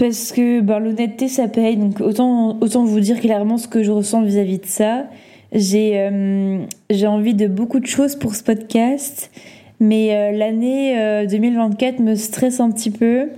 parce 0.00 0.32
que 0.32 0.60
ben, 0.62 0.78
l'honnêteté 0.78 1.28
ça 1.28 1.46
paye. 1.46 1.76
Donc 1.76 2.00
autant 2.00 2.58
autant 2.60 2.84
vous 2.84 3.00
dire 3.00 3.20
clairement 3.20 3.58
ce 3.58 3.68
que 3.68 3.82
je 3.82 3.90
ressens 3.90 4.22
vis-à-vis 4.22 4.58
de 4.58 4.66
ça. 4.66 5.04
J'ai 5.52 5.98
euh, 5.98 6.58
j'ai 6.88 7.06
envie 7.06 7.34
de 7.34 7.46
beaucoup 7.46 7.80
de 7.80 7.86
choses 7.86 8.16
pour 8.16 8.34
ce 8.34 8.42
podcast 8.42 9.30
mais 9.78 10.14
euh, 10.14 10.36
l'année 10.36 11.26
2024 11.28 12.00
euh, 12.00 12.02
me 12.02 12.14
stresse 12.14 12.60
un 12.60 12.70
petit 12.70 12.90
peu 12.90 13.28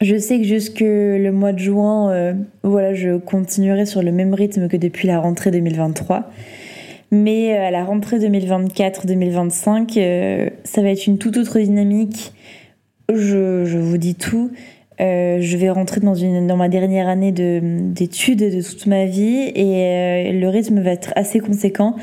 je 0.00 0.16
sais 0.16 0.38
que 0.38 0.44
jusque 0.44 0.80
le 0.80 1.30
mois 1.30 1.52
de 1.52 1.58
juin 1.58 2.34
voilà 2.62 2.94
je 2.94 3.16
continuerai 3.16 3.84
sur 3.86 4.02
le 4.02 4.12
même 4.12 4.34
rythme 4.34 4.68
que 4.68 4.76
depuis 4.76 5.08
la 5.08 5.18
rentrée 5.20 5.50
2023 5.50 6.30
mais 7.10 7.56
à 7.56 7.70
la 7.70 7.82
rentrée 7.84 8.18
2024-2025 8.18 10.50
ça 10.64 10.82
va 10.82 10.90
être 10.90 11.06
une 11.06 11.16
toute 11.18 11.38
autre 11.38 11.58
dynamique 11.58 12.34
je, 13.08 13.64
je 13.64 13.78
vous 13.78 13.96
dis 13.96 14.16
tout 14.16 14.50
euh, 15.00 15.38
je 15.40 15.56
vais 15.56 15.68
rentrer 15.68 16.00
dans, 16.00 16.14
une, 16.14 16.46
dans 16.46 16.56
ma 16.56 16.68
dernière 16.68 17.08
année 17.08 17.32
d'études 17.32 18.38
de, 18.38 18.62
toute 18.62 18.86
ma 18.86 19.04
vie 19.04 19.52
et 19.54 19.84
euh, 19.84 20.32
le 20.32 20.48
rythme 20.48 20.80
va 20.80 20.92
être 20.92 21.12
assez 21.16 21.40
conséquent. 21.40 21.96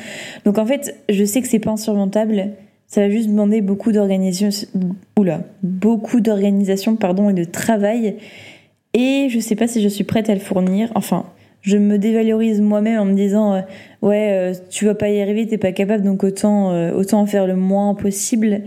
Donc 0.45 0.57
en 0.57 0.65
fait, 0.65 0.95
je 1.09 1.23
sais 1.23 1.41
que 1.41 1.47
c'est 1.47 1.59
pas 1.59 1.71
insurmontable. 1.71 2.51
Ça 2.93 3.01
va 3.01 3.09
juste 3.09 3.27
demander 3.27 3.61
beaucoup 3.61 3.91
d'organisation, 3.91 4.49
beaucoup 5.63 6.19
d'organisation, 6.19 6.95
pardon, 6.95 7.27
et 7.27 7.33
de 7.33 7.43
travail. 7.43 8.17
Et 8.93 9.29
je 9.31 9.39
sais 9.39 9.55
pas 9.55 9.67
si 9.67 9.81
je 9.81 9.87
suis 9.87 10.03
prête 10.03 10.29
à 10.29 10.35
le 10.35 10.39
fournir. 10.39 10.91
Enfin, 10.93 11.25
je 11.63 11.77
me 11.77 11.97
dévalorise 11.97 12.61
moi-même 12.61 12.99
en 12.99 13.05
me 13.05 13.15
disant, 13.15 13.55
euh, 13.55 13.61
ouais, 14.03 14.51
tu 14.69 14.85
vas 14.85 14.93
pas 14.93 15.09
y 15.09 15.19
arriver, 15.23 15.47
t'es 15.47 15.57
pas 15.57 15.71
capable, 15.71 16.03
donc 16.03 16.23
autant, 16.23 16.69
autant 16.91 17.21
en 17.21 17.25
faire 17.25 17.47
le 17.47 17.55
moins 17.55 17.95
possible. 17.95 18.61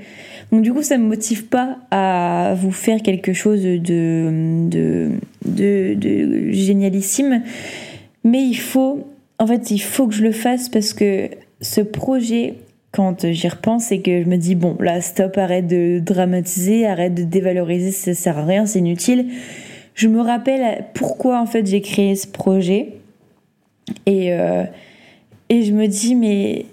Donc 0.50 0.62
du 0.62 0.72
coup, 0.72 0.82
ça 0.82 0.98
me 0.98 1.06
motive 1.06 1.46
pas 1.46 1.78
à 1.92 2.56
vous 2.58 2.72
faire 2.72 3.02
quelque 3.02 3.32
chose 3.32 3.62
de, 3.62 3.78
de, 3.78 5.10
de, 5.44 5.94
de 5.94 6.50
génialissime. 6.50 7.44
Mais 8.24 8.42
il 8.42 8.58
faut, 8.58 9.06
en 9.38 9.46
fait, 9.46 9.70
il 9.70 9.78
faut 9.78 10.08
que 10.08 10.14
je 10.14 10.24
le 10.24 10.32
fasse 10.32 10.68
parce 10.68 10.94
que 10.94 11.28
ce 11.60 11.80
projet, 11.80 12.54
quand 12.96 13.30
j'y 13.30 13.48
repense, 13.48 13.84
c'est 13.84 13.98
que 13.98 14.22
je 14.22 14.26
me 14.26 14.36
dis, 14.36 14.54
bon, 14.54 14.74
là, 14.80 15.02
stop, 15.02 15.36
arrête 15.36 15.66
de 15.66 16.00
dramatiser, 16.00 16.86
arrête 16.86 17.12
de 17.14 17.24
dévaloriser, 17.24 17.90
ça 17.90 18.14
sert 18.14 18.38
à 18.38 18.44
rien, 18.46 18.64
c'est 18.64 18.78
inutile. 18.78 19.26
Je 19.94 20.08
me 20.08 20.20
rappelle 20.20 20.86
pourquoi, 20.94 21.38
en 21.38 21.44
fait, 21.44 21.66
j'ai 21.66 21.82
créé 21.82 22.16
ce 22.16 22.26
projet. 22.26 22.94
Et, 24.06 24.32
euh, 24.32 24.64
et 25.50 25.62
je 25.62 25.72
me 25.74 25.86
dis, 25.86 26.14
mais 26.14 26.64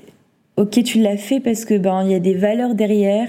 ok, 0.56 0.82
tu 0.84 1.00
l'as 1.00 1.18
fait 1.18 1.42
parce 1.42 1.66
que 1.66 1.78
ben 1.78 2.04
il 2.04 2.12
y 2.12 2.16
a 2.16 2.20
des 2.20 2.36
valeurs 2.36 2.74
derrière, 2.74 3.28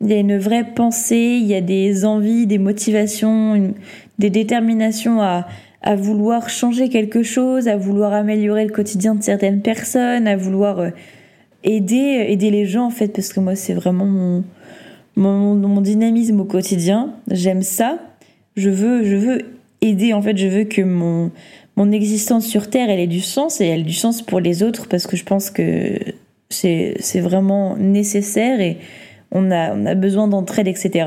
il 0.00 0.08
y 0.08 0.14
a 0.14 0.18
une 0.18 0.36
vraie 0.36 0.64
pensée, 0.64 1.38
il 1.40 1.46
y 1.46 1.54
a 1.54 1.60
des 1.60 2.04
envies, 2.04 2.46
des 2.46 2.58
motivations, 2.58 3.72
des 4.18 4.30
déterminations 4.30 5.22
à, 5.22 5.46
à 5.82 5.94
vouloir 5.94 6.48
changer 6.48 6.88
quelque 6.88 7.22
chose, 7.22 7.68
à 7.68 7.76
vouloir 7.76 8.12
améliorer 8.12 8.64
le 8.64 8.72
quotidien 8.72 9.14
de 9.14 9.22
certaines 9.22 9.62
personnes, 9.62 10.26
à 10.26 10.36
vouloir 10.36 10.80
euh, 10.80 10.90
aider, 11.64 12.26
aider 12.28 12.50
les 12.50 12.66
gens 12.66 12.86
en 12.86 12.90
fait, 12.90 13.08
parce 13.08 13.32
que 13.32 13.40
moi 13.40 13.54
c'est 13.54 13.74
vraiment 13.74 14.06
mon, 14.06 14.44
mon, 15.16 15.80
dynamisme 15.80 16.40
au 16.40 16.44
quotidien. 16.44 17.14
J'aime 17.30 17.62
ça. 17.62 17.98
Je 18.56 18.70
veux, 18.70 19.04
je 19.04 19.16
veux 19.16 19.38
aider 19.80 20.12
en 20.12 20.22
fait, 20.22 20.36
je 20.36 20.46
veux 20.46 20.64
que 20.64 20.82
mon, 20.82 21.30
mon 21.76 21.90
existence 21.90 22.46
sur 22.46 22.70
Terre 22.70 22.90
elle 22.90 23.00
ait 23.00 23.06
du 23.06 23.20
sens 23.20 23.60
et 23.60 23.66
elle 23.66 23.80
ait 23.80 23.84
du 23.84 23.92
sens 23.92 24.22
pour 24.22 24.40
les 24.40 24.62
autres 24.62 24.88
parce 24.88 25.06
que 25.06 25.16
je 25.16 25.24
pense 25.24 25.50
que 25.50 25.98
c'est, 26.50 26.94
c'est 27.00 27.20
vraiment 27.20 27.76
nécessaire 27.76 28.60
et 28.60 28.78
on 29.30 29.50
a, 29.50 29.74
on 29.74 29.86
a 29.86 29.94
besoin 29.94 30.28
d'entraide, 30.28 30.68
etc. 30.68 31.06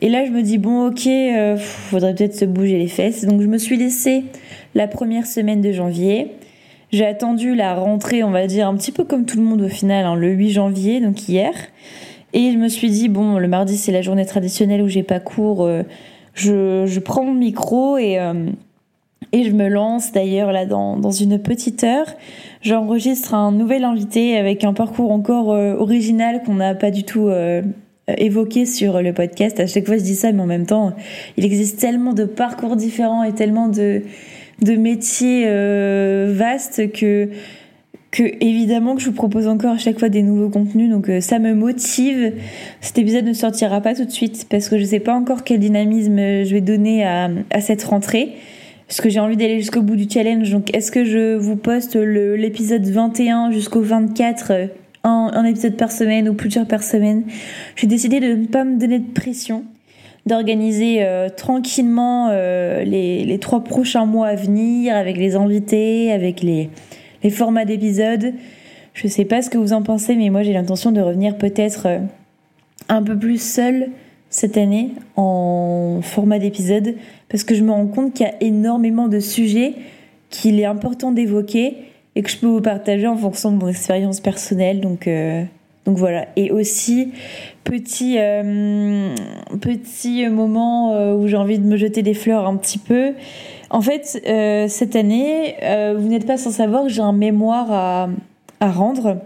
Et 0.00 0.08
là, 0.08 0.24
je 0.24 0.30
me 0.30 0.42
dis, 0.42 0.58
bon, 0.58 0.88
ok, 0.88 1.06
euh, 1.06 1.56
faudrait 1.58 2.14
peut-être 2.14 2.34
se 2.34 2.44
bouger 2.46 2.78
les 2.78 2.88
fesses. 2.88 3.24
Donc, 3.24 3.42
je 3.42 3.46
me 3.46 3.58
suis 3.58 3.76
laissée 3.76 4.24
la 4.74 4.88
première 4.88 5.26
semaine 5.26 5.60
de 5.60 5.72
janvier. 5.72 6.28
J'ai 6.92 7.06
attendu 7.06 7.54
la 7.54 7.74
rentrée, 7.74 8.24
on 8.24 8.30
va 8.30 8.48
dire, 8.48 8.66
un 8.66 8.74
petit 8.74 8.90
peu 8.90 9.04
comme 9.04 9.24
tout 9.24 9.36
le 9.36 9.44
monde 9.44 9.62
au 9.62 9.68
final, 9.68 10.04
hein, 10.04 10.16
le 10.16 10.30
8 10.30 10.50
janvier, 10.50 11.00
donc 11.00 11.28
hier. 11.28 11.52
Et 12.32 12.50
je 12.50 12.58
me 12.58 12.68
suis 12.68 12.90
dit, 12.90 13.08
bon, 13.08 13.38
le 13.38 13.46
mardi, 13.46 13.76
c'est 13.76 13.92
la 13.92 14.02
journée 14.02 14.26
traditionnelle 14.26 14.82
où 14.82 14.88
j'ai 14.88 15.04
pas 15.04 15.20
cours. 15.20 15.64
Euh, 15.64 15.82
je, 16.34 16.98
prends 16.98 17.24
mon 17.24 17.34
micro 17.34 17.96
et, 17.96 18.18
euh, 18.18 18.46
et 19.30 19.44
je 19.44 19.52
me 19.52 19.68
lance 19.68 20.10
d'ailleurs 20.10 20.50
là 20.50 20.66
dans, 20.66 20.96
dans 20.96 21.12
une 21.12 21.38
petite 21.38 21.84
heure. 21.84 22.06
J'enregistre 22.60 23.34
un 23.34 23.52
nouvel 23.52 23.84
invité 23.84 24.36
avec 24.36 24.64
un 24.64 24.72
parcours 24.72 25.12
encore 25.12 25.52
euh, 25.52 25.76
original 25.76 26.42
qu'on 26.44 26.54
n'a 26.54 26.74
pas 26.74 26.90
du 26.90 27.04
tout 27.04 27.30
évoqué 28.08 28.66
sur 28.66 29.00
le 29.00 29.12
podcast. 29.12 29.60
À 29.60 29.68
chaque 29.68 29.86
fois, 29.86 29.96
je 29.96 30.02
dis 30.02 30.16
ça, 30.16 30.32
mais 30.32 30.42
en 30.42 30.46
même 30.46 30.66
temps, 30.66 30.92
il 31.36 31.44
existe 31.44 31.78
tellement 31.78 32.14
de 32.14 32.24
parcours 32.24 32.74
différents 32.74 33.22
et 33.22 33.32
tellement 33.32 33.68
de, 33.68 34.02
de 34.62 34.74
métiers 34.76 35.44
euh, 35.46 36.32
vastes 36.36 36.92
que, 36.92 37.28
que 38.10 38.22
évidemment 38.40 38.94
que 38.94 39.00
je 39.00 39.06
vous 39.06 39.14
propose 39.14 39.48
encore 39.48 39.72
à 39.72 39.78
chaque 39.78 39.98
fois 39.98 40.08
des 40.08 40.22
nouveaux 40.22 40.48
contenus. 40.48 40.90
Donc 40.90 41.08
euh, 41.08 41.20
ça 41.20 41.38
me 41.38 41.54
motive. 41.54 42.32
Cet 42.80 42.98
épisode 42.98 43.24
ne 43.24 43.32
sortira 43.32 43.80
pas 43.80 43.94
tout 43.94 44.04
de 44.04 44.10
suite 44.10 44.46
parce 44.48 44.68
que 44.68 44.78
je 44.78 44.84
sais 44.84 45.00
pas 45.00 45.14
encore 45.14 45.44
quel 45.44 45.60
dynamisme 45.60 46.16
je 46.16 46.50
vais 46.52 46.60
donner 46.60 47.04
à, 47.04 47.30
à 47.50 47.60
cette 47.60 47.82
rentrée. 47.84 48.34
Parce 48.86 49.00
que 49.00 49.08
j'ai 49.08 49.20
envie 49.20 49.36
d'aller 49.36 49.60
jusqu'au 49.60 49.82
bout 49.82 49.94
du 49.94 50.10
challenge. 50.10 50.50
Donc 50.50 50.74
est-ce 50.76 50.90
que 50.90 51.04
je 51.04 51.36
vous 51.36 51.54
poste 51.54 51.94
l'épisode 51.94 52.84
21 52.84 53.52
jusqu'au 53.52 53.82
24 53.82 54.70
un, 55.04 55.44
épisode 55.44 55.76
par 55.76 55.92
semaine 55.92 56.28
ou 56.28 56.34
plusieurs 56.34 56.66
par 56.66 56.82
semaine? 56.82 57.24
J'ai 57.76 57.86
décidé 57.86 58.20
de 58.20 58.34
ne 58.34 58.46
pas 58.46 58.64
me 58.64 58.78
donner 58.78 58.98
de 58.98 59.12
pression, 59.12 59.64
d'organiser 60.26 60.98
euh, 61.02 61.28
tranquillement 61.28 62.28
euh, 62.30 62.84
les, 62.84 63.24
les, 63.24 63.38
trois 63.38 63.64
prochains 63.64 64.06
mois 64.06 64.28
à 64.28 64.34
venir 64.34 64.94
avec 64.94 65.16
les 65.16 65.36
invités, 65.36 66.12
avec 66.12 66.42
les, 66.42 66.70
les 67.22 67.30
formats 67.30 67.64
d'épisodes. 67.64 68.34
Je 68.94 69.08
sais 69.08 69.24
pas 69.24 69.42
ce 69.42 69.50
que 69.50 69.58
vous 69.58 69.72
en 69.72 69.82
pensez, 69.82 70.16
mais 70.16 70.30
moi 70.30 70.42
j'ai 70.42 70.52
l'intention 70.52 70.92
de 70.92 71.00
revenir 71.00 71.36
peut-être 71.36 71.86
euh, 71.86 71.98
un 72.88 73.02
peu 73.02 73.18
plus 73.18 73.40
seule 73.40 73.88
cette 74.28 74.56
année 74.56 74.90
en 75.16 76.00
format 76.02 76.38
d'épisode 76.38 76.94
parce 77.28 77.42
que 77.42 77.54
je 77.54 77.62
me 77.62 77.72
rends 77.72 77.86
compte 77.86 78.14
qu'il 78.14 78.26
y 78.26 78.28
a 78.28 78.34
énormément 78.40 79.08
de 79.08 79.20
sujets 79.20 79.74
qu'il 80.28 80.60
est 80.60 80.64
important 80.64 81.10
d'évoquer 81.10 81.76
et 82.14 82.22
que 82.22 82.30
je 82.30 82.36
peux 82.36 82.46
vous 82.46 82.60
partager 82.60 83.06
en 83.06 83.16
fonction 83.16 83.50
de 83.50 83.56
mon 83.56 83.68
expérience 83.68 84.20
personnelle. 84.20 84.80
Donc, 84.80 85.08
donc 85.86 85.96
voilà. 85.96 86.26
Et 86.36 86.50
aussi, 86.50 87.12
petit, 87.64 88.16
euh, 88.18 89.14
petit 89.60 90.28
moment 90.28 90.94
euh, 90.94 91.14
où 91.14 91.26
j'ai 91.26 91.36
envie 91.36 91.58
de 91.58 91.66
me 91.66 91.76
jeter 91.76 92.02
des 92.02 92.14
fleurs 92.14 92.46
un 92.46 92.56
petit 92.56 92.78
peu. 92.78 93.12
En 93.70 93.80
fait, 93.80 94.20
cette 94.68 94.96
année, 94.96 95.54
vous 95.96 96.08
n'êtes 96.08 96.26
pas 96.26 96.36
sans 96.36 96.50
savoir 96.50 96.82
que 96.82 96.88
j'ai 96.88 97.02
un 97.02 97.12
mémoire 97.12 97.70
à, 97.70 98.08
à 98.58 98.72
rendre. 98.72 99.18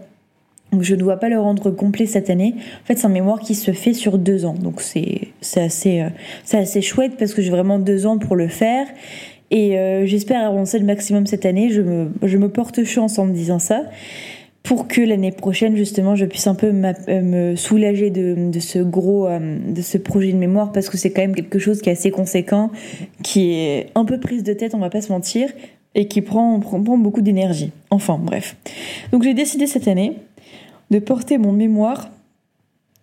Donc 0.70 0.82
je 0.82 0.94
ne 0.94 1.00
dois 1.00 1.16
pas 1.16 1.30
le 1.30 1.40
rendre 1.40 1.70
complet 1.70 2.04
cette 2.04 2.28
année. 2.28 2.54
En 2.82 2.86
fait, 2.86 2.98
c'est 2.98 3.06
un 3.06 3.10
mémoire 3.10 3.40
qui 3.40 3.54
se 3.54 3.70
fait 3.70 3.94
sur 3.94 4.18
deux 4.18 4.44
ans. 4.44 4.52
Donc 4.52 4.82
c'est 4.82 5.32
assez, 5.56 6.04
c'est 6.44 6.58
assez 6.58 6.82
chouette 6.82 7.12
parce 7.18 7.32
que 7.32 7.40
j'ai 7.40 7.48
vraiment 7.48 7.78
deux 7.78 8.06
ans 8.06 8.18
pour 8.18 8.36
le 8.36 8.48
faire. 8.48 8.86
Et 9.50 9.78
euh, 9.78 10.04
j'espère 10.04 10.44
avancer 10.44 10.78
le 10.80 10.84
maximum 10.84 11.26
cette 11.26 11.46
année. 11.46 11.70
Je 11.70 11.80
me, 11.80 12.10
je 12.22 12.38
me 12.38 12.48
porte 12.48 12.82
chance 12.84 13.18
en 13.18 13.26
me 13.26 13.32
disant 13.32 13.60
ça. 13.60 13.84
Pour 14.64 14.88
que 14.88 15.02
l'année 15.02 15.30
prochaine, 15.30 15.76
justement, 15.76 16.16
je 16.16 16.24
puisse 16.24 16.46
un 16.46 16.54
peu 16.54 16.68
euh, 16.68 17.20
me 17.20 17.54
soulager 17.54 18.08
de, 18.08 18.58
ce 18.60 18.78
gros, 18.78 19.26
euh, 19.26 19.58
de 19.68 19.82
ce 19.82 19.98
projet 19.98 20.32
de 20.32 20.38
mémoire, 20.38 20.72
parce 20.72 20.88
que 20.88 20.96
c'est 20.96 21.10
quand 21.10 21.20
même 21.20 21.34
quelque 21.34 21.58
chose 21.58 21.82
qui 21.82 21.90
est 21.90 21.92
assez 21.92 22.10
conséquent, 22.10 22.70
qui 23.22 23.52
est 23.52 23.90
un 23.94 24.06
peu 24.06 24.18
prise 24.18 24.42
de 24.42 24.54
tête, 24.54 24.74
on 24.74 24.78
va 24.78 24.88
pas 24.88 25.02
se 25.02 25.12
mentir, 25.12 25.50
et 25.94 26.08
qui 26.08 26.22
prend, 26.22 26.58
beaucoup 26.58 27.20
d'énergie. 27.20 27.72
Enfin, 27.90 28.18
bref. 28.18 28.56
Donc 29.12 29.22
j'ai 29.22 29.34
décidé 29.34 29.66
cette 29.66 29.86
année 29.86 30.16
de 30.90 30.98
porter 30.98 31.36
mon 31.36 31.52
mémoire 31.52 32.08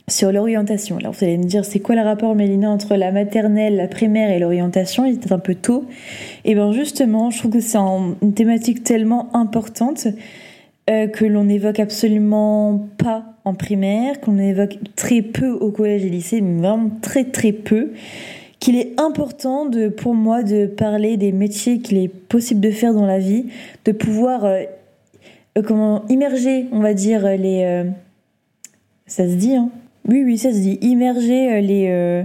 sur 0.07 0.31
l'orientation. 0.31 0.97
Alors 0.97 1.13
vous 1.13 1.23
allez 1.23 1.37
me 1.37 1.43
dire, 1.43 1.63
c'est 1.63 1.79
quoi 1.79 1.93
le 1.93 2.01
rapport, 2.01 2.33
Mélina, 2.33 2.71
entre 2.71 2.95
la 2.95 3.11
maternelle, 3.11 3.75
la 3.75 3.87
primaire 3.87 4.31
et 4.31 4.39
l'orientation? 4.39 5.05
Il 5.05 5.13
était 5.13 5.31
un 5.31 5.39
peu 5.39 5.53
tôt. 5.53 5.85
Et 6.43 6.55
bien 6.55 6.71
justement, 6.71 7.29
je 7.29 7.37
trouve 7.37 7.51
que 7.51 7.59
c'est 7.59 7.77
une 7.77 8.33
thématique 8.33 8.83
tellement 8.83 9.29
importante 9.35 10.07
euh, 10.91 11.07
que 11.07 11.23
l'on 11.23 11.45
n'évoque 11.45 11.79
absolument 11.79 12.87
pas 12.97 13.23
en 13.45 13.53
primaire, 13.53 14.19
qu'on 14.19 14.37
évoque 14.37 14.77
très 14.97 15.21
peu 15.21 15.51
au 15.51 15.71
collège 15.71 16.03
et 16.03 16.09
lycée, 16.09 16.41
vraiment 16.41 16.91
très 17.01 17.23
très 17.23 17.53
peu. 17.53 17.91
Qu'il 18.59 18.75
est 18.75 18.99
important 18.99 19.65
de, 19.65 19.87
pour 19.87 20.13
moi 20.13 20.43
de 20.43 20.65
parler 20.65 21.15
des 21.15 21.31
métiers 21.31 21.79
qu'il 21.79 21.97
est 21.97 22.09
possible 22.09 22.59
de 22.59 22.71
faire 22.71 22.93
dans 22.93 23.05
la 23.05 23.19
vie, 23.19 23.45
de 23.85 23.93
pouvoir 23.93 24.43
euh, 24.43 24.63
euh, 25.57 25.61
comment 25.65 26.05
immerger, 26.09 26.65
on 26.73 26.79
va 26.79 26.93
dire, 26.93 27.25
les... 27.37 27.85
ça 29.07 29.29
se 29.29 29.35
dit, 29.35 29.55
hein 29.55 29.69
oui, 30.09 30.23
oui, 30.25 30.37
ça 30.37 30.51
se 30.51 30.59
dit. 30.59 30.77
Immerger 30.81 31.61
les, 31.61 32.23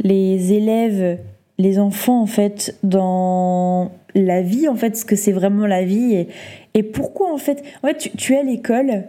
les 0.00 0.52
élèves, 0.52 1.18
les 1.58 1.78
enfants, 1.78 2.20
en 2.20 2.26
fait, 2.26 2.76
dans 2.82 3.90
la 4.14 4.42
vie, 4.42 4.68
en 4.68 4.74
fait, 4.74 4.96
ce 4.96 5.04
que 5.04 5.16
c'est 5.16 5.32
vraiment 5.32 5.66
la 5.66 5.84
vie. 5.84 6.26
Et, 6.76 6.82
pourquoi, 6.82 7.32
en 7.32 7.38
fait, 7.38 7.64
en 7.82 7.88
fait, 7.88 8.12
tu, 8.16 8.34
es 8.34 8.38
à 8.38 8.42
l'école, 8.42 9.04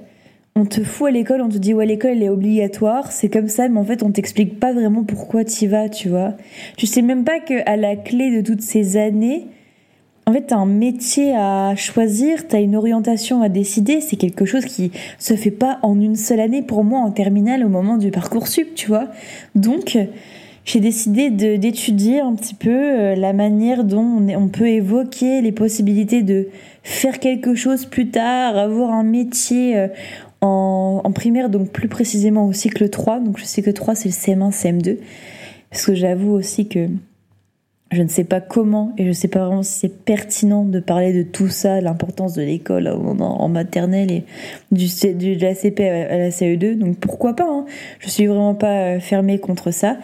on 0.55 0.65
te 0.65 0.83
fout 0.83 1.09
à 1.09 1.11
l'école, 1.11 1.41
on 1.41 1.49
te 1.49 1.57
dit, 1.57 1.73
ouais, 1.73 1.85
l'école, 1.85 2.11
elle 2.11 2.23
est 2.23 2.29
obligatoire, 2.29 3.11
c'est 3.11 3.29
comme 3.29 3.47
ça, 3.47 3.67
mais 3.69 3.79
en 3.79 3.83
fait, 3.83 4.03
on 4.03 4.11
t'explique 4.11 4.59
pas 4.59 4.73
vraiment 4.73 5.03
pourquoi 5.03 5.43
tu 5.43 5.65
y 5.65 5.67
vas, 5.67 5.89
tu 5.89 6.09
vois. 6.09 6.33
Tu 6.77 6.87
sais 6.87 7.01
même 7.01 7.23
pas 7.23 7.39
qu'à 7.39 7.75
la 7.75 7.95
clé 7.95 8.35
de 8.35 8.41
toutes 8.41 8.61
ces 8.61 8.97
années, 8.97 9.47
en 10.27 10.33
fait, 10.33 10.47
tu 10.47 10.53
as 10.53 10.57
un 10.57 10.65
métier 10.65 11.35
à 11.37 11.73
choisir, 11.77 12.49
tu 12.49 12.55
as 12.57 12.59
une 12.59 12.75
orientation 12.75 13.41
à 13.41 13.47
décider. 13.47 14.01
C'est 14.01 14.17
quelque 14.17 14.43
chose 14.43 14.65
qui 14.65 14.91
se 15.19 15.35
fait 15.35 15.51
pas 15.51 15.79
en 15.83 16.01
une 16.01 16.17
seule 16.17 16.41
année 16.41 16.61
pour 16.61 16.83
moi 16.83 16.99
en 16.99 17.11
terminale 17.11 17.63
au 17.63 17.69
moment 17.69 17.95
du 17.95 18.11
parcours 18.11 18.49
sup, 18.49 18.75
tu 18.75 18.87
vois. 18.87 19.07
Donc, 19.55 19.97
j'ai 20.67 20.81
décidé 20.81 21.29
d'étudier 21.29 22.19
un 22.19 22.35
petit 22.35 22.53
peu 22.53 22.69
euh, 22.69 23.15
la 23.15 23.31
manière 23.31 23.85
dont 23.85 24.21
on, 24.27 24.47
peut 24.49 24.67
évoquer 24.67 25.41
les 25.41 25.53
possibilités 25.53 26.23
de 26.23 26.49
faire 26.83 27.19
quelque 27.19 27.55
chose 27.55 27.85
plus 27.85 28.09
tard, 28.09 28.57
avoir 28.57 28.91
un 28.91 29.03
métier 29.03 29.77
euh, 29.77 29.87
en, 30.41 31.09
primaire, 31.15 31.49
donc 31.49 31.71
plus 31.71 31.87
précisément 31.87 32.45
au 32.45 32.51
cycle 32.51 32.89
3. 32.89 33.21
Donc, 33.21 33.37
je 33.39 33.45
sais 33.45 33.61
que 33.61 33.71
3, 33.71 33.95
c'est 33.95 34.09
le 34.09 34.13
CM1, 34.13 34.51
CM2. 34.51 34.97
Parce 35.69 35.85
que 35.85 35.95
j'avoue 35.95 36.31
aussi 36.31 36.67
que 36.67 36.89
je 37.91 38.01
ne 38.01 38.09
sais 38.09 38.25
pas 38.25 38.41
comment 38.41 38.93
et 38.97 39.03
je 39.03 39.09
ne 39.09 39.13
sais 39.13 39.29
pas 39.29 39.45
vraiment 39.45 39.63
si 39.63 39.79
c'est 39.79 40.03
pertinent 40.03 40.65
de 40.65 40.81
parler 40.81 41.13
de 41.13 41.23
tout 41.23 41.47
ça, 41.47 41.79
l'importance 41.79 42.33
de 42.33 42.41
l'école 42.41 42.89
en, 42.89 43.47
maternelle 43.47 44.11
et 44.11 44.25
de 44.71 45.41
la 45.41 45.55
CP 45.55 45.89
à 45.89 46.17
la 46.17 46.29
CE2. 46.29 46.77
Donc 46.77 46.97
pourquoi 46.97 47.37
pas 47.37 47.47
hein 47.49 47.65
Je 47.99 48.09
suis 48.09 48.27
vraiment 48.27 48.55
pas 48.55 48.95
euh, 48.95 48.99
fermée 48.99 49.39
contre 49.39 49.71
ça. 49.71 49.97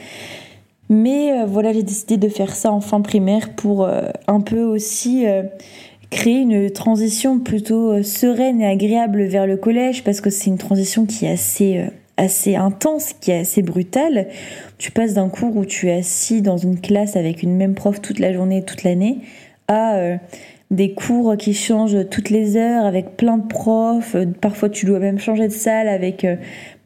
Mais 0.89 1.31
euh, 1.31 1.45
voilà, 1.45 1.73
j'ai 1.73 1.83
décidé 1.83 2.17
de 2.17 2.29
faire 2.29 2.55
ça 2.55 2.71
en 2.71 2.81
fin 2.81 3.01
primaire 3.01 3.55
pour 3.55 3.85
euh, 3.85 4.09
un 4.27 4.41
peu 4.41 4.63
aussi 4.63 5.25
créer 6.09 6.41
une 6.41 6.69
transition 6.69 7.39
plutôt 7.39 8.03
sereine 8.03 8.61
et 8.61 8.67
agréable 8.67 9.23
vers 9.23 9.47
le 9.47 9.57
collège 9.57 10.03
parce 10.03 10.21
que 10.21 10.29
c'est 10.29 10.49
une 10.49 10.57
transition 10.57 11.05
qui 11.05 11.25
est 11.25 11.31
assez 11.31 11.85
assez 12.17 12.55
intense, 12.55 13.13
qui 13.13 13.31
est 13.31 13.39
assez 13.39 13.61
brutale. 13.61 14.27
Tu 14.77 14.91
passes 14.91 15.13
d'un 15.13 15.29
cours 15.29 15.55
où 15.55 15.65
tu 15.65 15.89
es 15.89 15.93
assis 15.93 16.41
dans 16.41 16.57
une 16.57 16.79
classe 16.79 17.15
avec 17.15 17.43
une 17.43 17.55
même 17.55 17.75
prof 17.75 18.01
toute 18.01 18.19
la 18.19 18.33
journée, 18.33 18.63
toute 18.63 18.83
l'année, 18.83 19.19
à 19.67 19.95
euh, 19.95 20.17
des 20.71 20.93
cours 20.93 21.35
qui 21.37 21.53
changent 21.53 22.09
toutes 22.09 22.29
les 22.29 22.57
heures 22.57 22.85
avec 22.85 23.17
plein 23.17 23.37
de 23.37 23.47
profs. 23.47 24.15
Parfois, 24.41 24.69
tu 24.69 24.85
dois 24.85 24.99
même 24.99 25.19
changer 25.19 25.47
de 25.47 25.53
salle 25.53 25.87
avec 25.87 26.23
euh, 26.23 26.35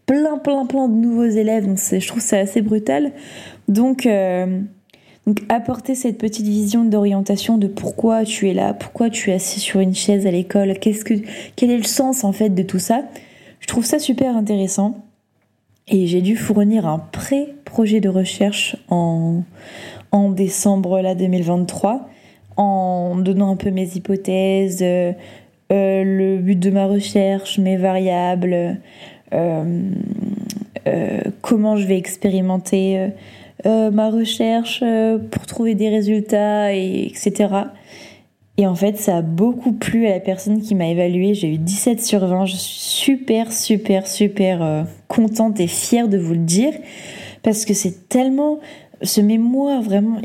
plein, 0.05 0.37
plein, 0.37 0.65
plein 0.65 0.87
de 0.87 0.95
nouveaux 0.95 1.25
élèves. 1.25 1.65
Donc, 1.65 1.77
je 1.77 2.07
trouve 2.07 2.21
ça 2.21 2.37
assez 2.37 2.61
brutal. 2.61 3.11
Donc, 3.67 4.05
euh, 4.05 4.61
donc, 5.25 5.41
apporter 5.49 5.95
cette 5.95 6.17
petite 6.17 6.47
vision 6.47 6.85
d'orientation 6.85 7.57
de 7.57 7.67
pourquoi 7.67 8.23
tu 8.23 8.49
es 8.49 8.53
là, 8.53 8.73
pourquoi 8.73 9.09
tu 9.09 9.29
es 9.29 9.33
assis 9.33 9.59
sur 9.59 9.81
une 9.81 9.93
chaise 9.93 10.25
à 10.25 10.31
l'école, 10.31 10.79
qu'est-ce 10.79 11.03
que, 11.03 11.15
quel 11.55 11.71
est 11.71 11.77
le 11.77 11.83
sens 11.83 12.23
en 12.23 12.31
fait 12.31 12.49
de 12.49 12.63
tout 12.63 12.79
ça. 12.79 13.03
Je 13.59 13.67
trouve 13.67 13.85
ça 13.85 13.99
super 13.99 14.37
intéressant. 14.37 15.03
Et 15.89 16.05
j'ai 16.07 16.21
dû 16.21 16.35
fournir 16.35 16.85
un 16.85 16.99
pré-projet 16.99 18.01
de 18.01 18.09
recherche 18.09 18.75
en, 18.89 19.43
en 20.11 20.29
décembre 20.29 20.99
là, 21.01 21.15
2023 21.15 22.09
en 22.57 23.15
donnant 23.17 23.51
un 23.51 23.55
peu 23.55 23.69
mes 23.69 23.87
hypothèses, 23.95 24.81
le 24.81 26.37
but 26.37 26.59
de 26.59 26.71
ma 26.71 26.87
recherche, 26.87 27.59
mes 27.59 27.77
variables, 27.77 28.79
comment 31.41 31.77
je 31.77 31.85
vais 31.85 31.97
expérimenter 31.97 33.11
ma 33.65 34.09
recherche 34.09 34.83
pour 35.31 35.45
trouver 35.45 35.75
des 35.75 35.89
résultats, 35.89 36.73
et, 36.73 37.07
etc. 37.07 37.67
Et 38.59 38.65
en 38.65 38.73
fait, 38.73 38.97
ça 38.97 39.17
a 39.17 39.21
beaucoup 39.21 39.71
plu 39.71 40.07
à 40.07 40.11
la 40.11 40.19
personne 40.19 40.61
qui 40.61 40.73
m'a 40.73 40.87
évalué. 40.87 41.35
J'ai 41.35 41.53
eu 41.53 41.57
17 41.59 42.03
sur 42.03 42.25
20. 42.25 42.45
Je 42.45 42.55
suis 42.55 42.79
super, 42.79 43.51
super, 43.51 44.07
super 44.07 44.63
euh, 44.63 44.83
contente 45.07 45.59
et 45.59 45.67
fière 45.67 46.07
de 46.07 46.17
vous 46.17 46.33
le 46.33 46.39
dire. 46.39 46.73
Parce 47.43 47.65
que 47.65 47.75
c'est 47.75 48.09
tellement. 48.09 48.59
Ce 49.01 49.21
mémoire, 49.21 49.81
vraiment, 49.81 50.19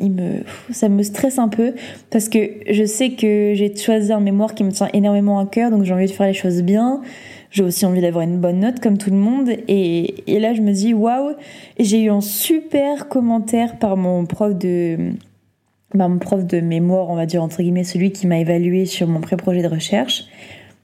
ça 0.71 0.89
me 0.89 1.03
stresse 1.03 1.39
un 1.39 1.49
peu. 1.49 1.75
Parce 2.11 2.29
que 2.29 2.39
je 2.71 2.85
sais 2.85 3.11
que 3.11 3.53
j'ai 3.55 3.75
choisi 3.77 4.13
un 4.13 4.21
mémoire 4.21 4.55
qui 4.55 4.65
me 4.65 4.71
tient 4.71 4.89
énormément 4.93 5.39
à 5.39 5.47
cœur. 5.47 5.71
Donc 5.71 5.85
j'ai 5.85 5.93
envie 5.93 6.07
de 6.07 6.11
faire 6.11 6.27
les 6.27 6.35
choses 6.35 6.63
bien. 6.63 7.03
J'ai 7.51 7.63
aussi 7.63 7.85
envie 7.85 8.01
d'avoir 8.01 8.25
une 8.25 8.39
bonne 8.39 8.61
note 8.61 8.81
comme 8.81 8.97
tout 8.97 9.11
le 9.11 9.17
monde. 9.17 9.51
Et, 9.69 10.25
là, 10.27 10.55
je 10.55 10.63
me 10.63 10.73
dis, 10.73 10.95
waouh! 10.95 11.35
J'ai 11.79 12.03
eu 12.03 12.11
un 12.11 12.23
super 12.23 13.09
commentaire 13.09 13.79
par 13.79 13.97
mon 13.97 14.25
prof 14.25 14.57
de 14.57 15.13
mon 15.95 16.19
prof 16.19 16.47
de 16.47 16.61
mémoire, 16.61 17.11
on 17.11 17.17
va 17.17 17.27
dire 17.27 17.43
entre 17.43 17.63
guillemets, 17.63 17.85
celui 17.85 18.13
qui 18.13 18.27
m'a 18.27 18.39
évalué 18.39 18.87
sur 18.87 19.07
mon 19.09 19.21
pré-projet 19.21 19.61
de 19.61 19.69
recherche, 19.69 20.25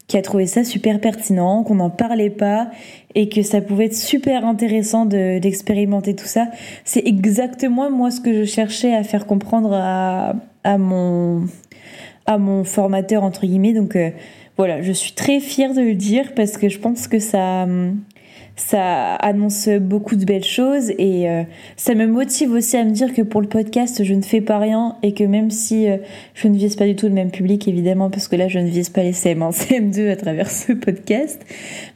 qui 0.09 0.17
a 0.17 0.23
trouvé 0.23 0.47
ça 0.47 0.65
super 0.65 1.01
pertinent, 1.01 1.63
qu'on 1.63 1.77
n'en 1.77 1.91
parlait 1.91 2.31
pas 2.31 2.71
et 3.15 3.29
que 3.29 3.43
ça 3.43 3.61
pouvait 3.61 3.87
être 3.87 3.95
super 3.95 4.45
intéressant 4.47 5.05
d'expérimenter 5.05 6.17
tout 6.17 6.27
ça. 6.27 6.49
C'est 6.85 7.07
exactement 7.07 7.91
moi 7.91 8.11
ce 8.11 8.21
que 8.21 8.33
je 8.33 8.45
cherchais 8.45 8.95
à 8.95 9.05
faire 9.05 9.27
comprendre 9.27 9.73
à, 9.75 10.35
à 10.65 10.79
mon 10.79 11.47
à 12.27 12.39
mon 12.39 12.65
formateur 12.65 13.23
entre 13.23 13.47
guillemets. 13.47 13.75
Donc 13.75 13.97
euh, 13.97 14.11
voilà, 14.57 14.83
je 14.83 14.93
suis 14.93 15.13
très 15.13 15.41
fière 15.41 15.75
de 15.75 15.83
le 15.83 15.95
dire 15.95 16.35
parce 16.35 16.57
que 16.57 16.69
je 16.69 16.79
pense 16.79 17.07
que 17.07 17.19
ça 17.19 17.67
ça 18.59 19.15
annonce 19.15 19.69
beaucoup 19.69 20.17
de 20.17 20.25
belles 20.25 20.45
choses 20.45 20.91
et 20.99 21.31
euh, 21.31 21.45
ça 21.77 21.95
me 21.95 22.07
motive 22.07 22.53
aussi 22.53 22.77
à 22.77 22.85
me 22.85 22.91
dire 22.91 23.15
que 23.15 23.23
pour 23.23 23.41
le 23.41 23.47
podcast, 23.47 24.03
je 24.03 24.15
ne 24.15 24.23
fais 24.23 24.41
pas 24.41 24.59
rien 24.59 24.97
et 25.03 25.15
que 25.15 25.23
même 25.23 25.51
si 25.51 25.89
euh, 25.89 25.99
je 26.35 26.49
ne 26.49 26.57
vise 26.57 26.75
pas 26.75 26.87
du 26.87 26.97
tout 26.97 27.07
le 27.07 27.13
même 27.13 27.31
public, 27.31 27.69
évidemment, 27.69 28.11
parce 28.11 28.27
que 28.27 28.35
là, 28.35 28.49
je 28.49 28.59
ne 28.59 28.67
vise 28.67 28.91
pas 28.91 29.03
les 29.03 29.13
CM1, 29.13 29.53
CM2 29.93 30.11
à 30.11 30.17
travers 30.17 30.51
ce 30.51 30.73
podcast, 30.73 31.41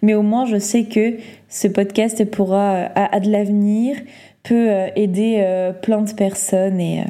mais 0.03 0.15
au 0.15 0.23
moins, 0.23 0.47
je 0.47 0.57
sais 0.59 0.85
que 0.85 1.17
ce 1.49 1.67
podcast 1.67 2.25
pourra, 2.31 2.75
euh, 2.75 2.89
à, 2.95 3.19
de 3.19 3.31
l'avenir, 3.31 3.97
peut 4.45 4.71
aider 4.97 5.45
plein 5.83 6.03
de 6.03 6.13
personnes 6.13 6.81
et 6.81 7.05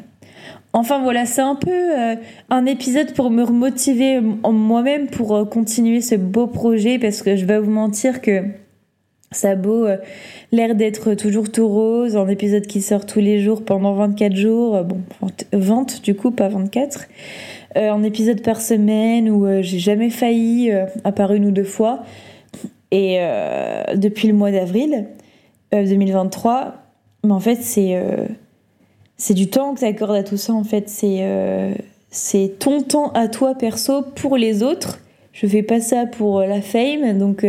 Enfin 0.74 1.02
voilà, 1.02 1.24
c'est 1.24 1.40
un 1.40 1.54
peu 1.54 1.92
un 2.50 2.66
épisode 2.66 3.14
pour 3.14 3.30
me 3.30 3.42
remotiver 3.42 4.20
moi-même 4.20 5.06
pour 5.06 5.48
continuer 5.48 6.02
ce 6.02 6.14
beau 6.14 6.46
projet 6.46 6.98
parce 6.98 7.22
que 7.22 7.36
je 7.36 7.46
vais 7.46 7.58
vous 7.58 7.70
mentir 7.70 8.20
que 8.20 8.42
ça 9.32 9.54
euh, 9.54 9.96
l'air 10.52 10.74
d'être 10.74 11.14
toujours 11.14 11.50
tout 11.50 11.68
rose, 11.68 12.16
un 12.16 12.28
épisode 12.28 12.66
qui 12.66 12.80
sort 12.80 13.06
tous 13.06 13.20
les 13.20 13.40
jours 13.40 13.64
pendant 13.64 13.94
24 13.94 14.36
jours, 14.36 14.76
euh, 14.76 14.82
bon, 14.82 15.00
20 15.52 16.02
du 16.02 16.14
coup, 16.14 16.30
pas 16.30 16.48
24, 16.48 17.08
euh, 17.76 17.90
un 17.90 18.02
épisode 18.02 18.42
par 18.42 18.60
semaine 18.60 19.30
où 19.30 19.46
j'ai 19.62 19.78
jamais 19.78 20.10
failli, 20.10 20.72
à 21.04 21.12
part 21.12 21.32
une 21.32 21.46
ou 21.46 21.50
deux 21.50 21.64
fois, 21.64 22.02
et 22.90 23.18
depuis 23.94 24.28
le 24.28 24.34
mois 24.34 24.50
d'avril 24.50 25.06
2023, 25.72 26.74
mais 27.24 27.32
en 27.32 27.40
fait 27.40 27.56
c'est 27.62 27.98
c'est 29.16 29.32
du 29.32 29.48
temps 29.48 29.72
que 29.72 29.78
tu 29.78 29.86
accordes 29.86 30.14
à 30.14 30.22
tout 30.22 30.36
ça, 30.36 30.52
en 30.52 30.64
fait, 30.64 30.90
c'est 30.90 31.26
c'est 32.10 32.58
ton 32.58 32.82
temps 32.82 33.10
à 33.12 33.28
toi 33.28 33.54
perso 33.54 34.02
pour 34.02 34.36
les 34.36 34.62
autres. 34.62 34.98
Je 35.32 35.46
fais 35.46 35.62
pas 35.62 35.80
ça 35.80 36.04
pour 36.04 36.40
la 36.40 36.60
fame, 36.60 37.16
donc 37.16 37.46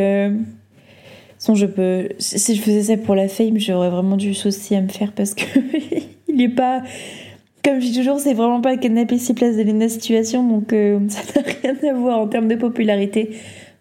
je 1.53 1.65
peux. 1.65 2.09
Si 2.19 2.55
je 2.55 2.61
faisais 2.61 2.83
ça 2.83 2.97
pour 2.97 3.15
la 3.15 3.27
fame, 3.27 3.59
j'aurais 3.59 3.89
vraiment 3.89 4.15
du 4.15 4.33
souci 4.33 4.75
à 4.75 4.81
me 4.81 4.87
faire 4.87 5.11
parce 5.11 5.33
que 5.33 5.43
il 6.29 6.41
est 6.41 6.49
pas. 6.49 6.83
Comme 7.63 7.79
je 7.79 7.87
dis 7.87 7.97
toujours, 7.97 8.19
c'est 8.19 8.33
vraiment 8.33 8.61
pas 8.61 8.73
le 8.73 8.79
canapé 8.79 9.17
si 9.17 9.33
place 9.33 9.55
de 9.55 9.63
la 9.63 9.89
situation, 9.89 10.47
donc 10.47 10.73
euh, 10.73 10.99
ça 11.07 11.21
n'a 11.35 11.47
rien 11.61 11.91
à 11.91 11.93
voir 11.93 12.19
en 12.19 12.27
termes 12.27 12.47
de 12.47 12.55
popularité. 12.55 13.31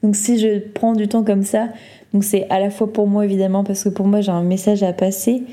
Donc 0.03 0.17
si 0.17 0.39
je 0.39 0.59
prends 0.59 0.93
du 0.93 1.09
temps 1.09 1.25
comme 1.25 1.43
ça, 1.43 1.69
donc 2.13 2.25
c'est 2.25 2.47
à 2.51 2.59
la 2.59 2.71
fois 2.71 2.93
pour 2.93 3.07
moi 3.07 3.25
évidemment 3.25 3.65
parce 3.65 3.85
que 3.85 3.89
pour 3.89 4.07
moi 4.07 4.21
j'ai 4.21 4.33
un 4.33 4.43
message 4.43 4.83
à 4.83 4.93
passer. 4.93 5.45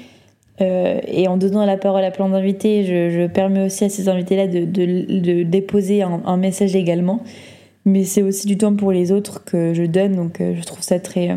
Euh, 0.61 0.99
et 1.07 1.27
en 1.27 1.37
donnant 1.37 1.65
la 1.65 1.77
parole 1.77 2.03
à 2.03 2.11
plein 2.11 2.27
d'invités, 2.27 2.83
je, 2.83 3.27
permets 3.27 3.65
aussi 3.65 3.85
à 3.85 3.89
ces 3.89 4.09
invités-là 4.09 4.47
de, 4.47 4.65
de, 4.65 5.43
déposer 5.43 6.01
un, 6.01 6.37
message 6.37 6.75
également. 6.75 7.23
Mais 7.85 8.03
c'est 8.03 8.21
aussi 8.21 8.45
du 8.45 8.57
temps 8.57 8.75
pour 8.75 8.91
les 8.91 9.11
autres 9.11 9.45
que 9.45 9.73
je 9.73 9.83
donne, 9.83 10.15
donc 10.15 10.41
euh, 10.41 10.53
je 10.55 10.63
trouve 10.63 10.81
ça 10.81 10.99
très, 10.99 11.29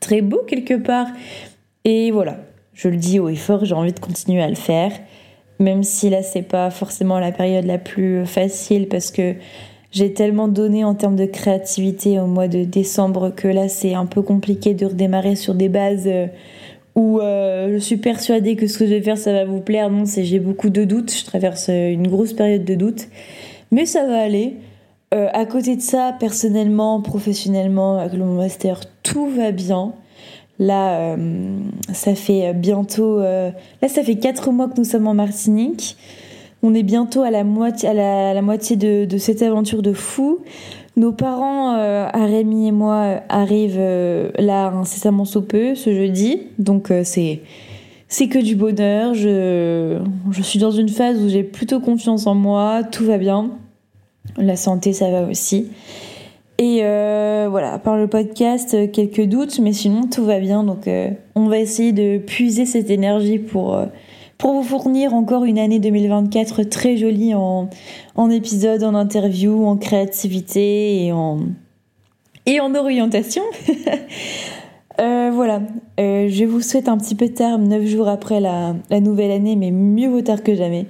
très 0.00 0.20
beau 0.20 0.40
quelque 0.46 0.74
part. 0.74 1.08
Et 1.84 2.10
voilà, 2.10 2.38
je 2.74 2.88
le 2.88 2.96
dis 2.96 3.18
haut 3.18 3.28
et 3.28 3.36
fort, 3.36 3.64
j'ai 3.64 3.74
envie 3.74 3.92
de 3.92 4.00
continuer 4.00 4.42
à 4.42 4.48
le 4.48 4.54
faire, 4.54 4.92
même 5.58 5.82
si 5.82 6.10
là 6.10 6.22
c'est 6.22 6.42
pas 6.42 6.70
forcément 6.70 7.18
la 7.18 7.32
période 7.32 7.64
la 7.64 7.78
plus 7.78 8.26
facile 8.26 8.88
parce 8.88 9.10
que 9.10 9.34
j'ai 9.90 10.12
tellement 10.12 10.48
donné 10.48 10.84
en 10.84 10.94
termes 10.94 11.16
de 11.16 11.24
créativité 11.24 12.20
au 12.20 12.26
mois 12.26 12.48
de 12.48 12.64
décembre 12.64 13.30
que 13.34 13.48
là 13.48 13.68
c'est 13.68 13.94
un 13.94 14.06
peu 14.06 14.22
compliqué 14.22 14.74
de 14.74 14.86
redémarrer 14.86 15.34
sur 15.34 15.54
des 15.54 15.68
bases 15.68 16.06
euh, 16.06 16.26
où 16.94 17.20
euh, 17.20 17.72
je 17.72 17.78
suis 17.78 17.96
persuadée 17.96 18.54
que 18.54 18.66
ce 18.66 18.78
que 18.78 18.86
je 18.86 18.90
vais 18.90 19.02
faire 19.02 19.18
ça 19.18 19.32
va 19.32 19.44
vous 19.44 19.60
plaire. 19.60 19.90
Non, 19.90 20.04
c'est 20.04 20.24
j'ai 20.24 20.40
beaucoup 20.40 20.68
de 20.68 20.84
doutes, 20.84 21.12
je 21.12 21.24
traverse 21.24 21.68
une 21.68 22.06
grosse 22.06 22.32
période 22.32 22.64
de 22.64 22.74
doutes, 22.74 23.08
mais 23.70 23.86
ça 23.86 24.06
va 24.06 24.20
aller. 24.20 24.56
Euh, 25.14 25.28
à 25.32 25.46
côté 25.46 25.74
de 25.74 25.80
ça, 25.80 26.14
personnellement, 26.20 27.00
professionnellement, 27.00 27.98
avec 27.98 28.18
mon 28.18 28.34
master, 28.34 28.80
tout 29.02 29.26
va 29.28 29.52
bien. 29.52 29.92
Là, 30.58 30.98
euh, 30.98 31.60
ça 31.92 32.14
fait 32.14 32.52
bientôt. 32.52 33.18
Euh, 33.18 33.50
là, 33.80 33.88
ça 33.88 34.02
fait 34.02 34.16
quatre 34.16 34.50
mois 34.50 34.68
que 34.68 34.76
nous 34.76 34.84
sommes 34.84 35.06
en 35.06 35.14
Martinique. 35.14 35.96
On 36.62 36.74
est 36.74 36.82
bientôt 36.82 37.22
à 37.22 37.30
la 37.30 37.42
moitié, 37.44 37.88
à 37.88 38.34
la, 38.34 38.42
moitié 38.42 38.76
de, 38.76 39.16
cette 39.16 39.40
aventure 39.42 39.80
de 39.80 39.94
fou. 39.94 40.40
Nos 40.96 41.12
parents, 41.12 41.76
Rémi 42.12 42.66
et 42.66 42.72
moi, 42.72 43.20
arrivent 43.28 43.80
là 44.38 44.66
incessamment 44.66 45.24
sous 45.24 45.42
peu, 45.42 45.76
ce 45.76 45.94
jeudi. 45.94 46.42
Donc, 46.58 46.92
c'est 47.04 47.40
c'est 48.08 48.26
que 48.26 48.40
du 48.40 48.56
bonheur. 48.56 49.14
Je, 49.14 50.00
je 50.32 50.42
suis 50.42 50.58
dans 50.58 50.72
une 50.72 50.88
phase 50.88 51.22
où 51.22 51.28
j'ai 51.28 51.44
plutôt 51.44 51.78
confiance 51.78 52.26
en 52.26 52.34
moi. 52.34 52.82
Tout 52.82 53.04
va 53.04 53.18
bien. 53.18 53.50
La 54.36 54.56
santé, 54.56 54.92
ça 54.92 55.10
va 55.10 55.22
aussi. 55.22 55.70
Et 56.60 56.80
euh, 56.82 57.46
voilà, 57.48 57.78
par 57.78 57.96
le 57.96 58.08
podcast, 58.08 58.74
euh, 58.74 58.88
quelques 58.88 59.24
doutes, 59.26 59.60
mais 59.60 59.72
sinon 59.72 60.08
tout 60.10 60.24
va 60.24 60.40
bien. 60.40 60.64
Donc 60.64 60.88
euh, 60.88 61.08
on 61.36 61.46
va 61.46 61.58
essayer 61.58 61.92
de 61.92 62.18
puiser 62.18 62.66
cette 62.66 62.90
énergie 62.90 63.38
pour, 63.38 63.80
pour 64.38 64.54
vous 64.54 64.64
fournir 64.64 65.14
encore 65.14 65.44
une 65.44 65.60
année 65.60 65.78
2024 65.78 66.64
très 66.64 66.96
jolie 66.96 67.32
en, 67.32 67.70
en 68.16 68.30
épisodes, 68.30 68.82
en 68.82 68.96
interviews, 68.96 69.66
en 69.66 69.76
créativité 69.76 71.04
et 71.04 71.12
en, 71.12 71.38
et 72.44 72.58
en 72.58 72.74
orientation. 72.74 73.44
voilà, 74.98 75.62
je 75.96 76.44
vous 76.44 76.60
souhaite 76.60 76.88
un 76.88 76.98
petit 76.98 77.14
peu 77.14 77.28
tard, 77.28 77.58
9 77.60 77.86
jours 77.86 78.08
après 78.08 78.40
la, 78.40 78.74
la 78.90 78.98
nouvelle 78.98 79.30
année, 79.30 79.54
mais 79.54 79.70
mieux 79.70 80.08
vaut 80.08 80.22
tard 80.22 80.42
que 80.42 80.56
jamais. 80.56 80.86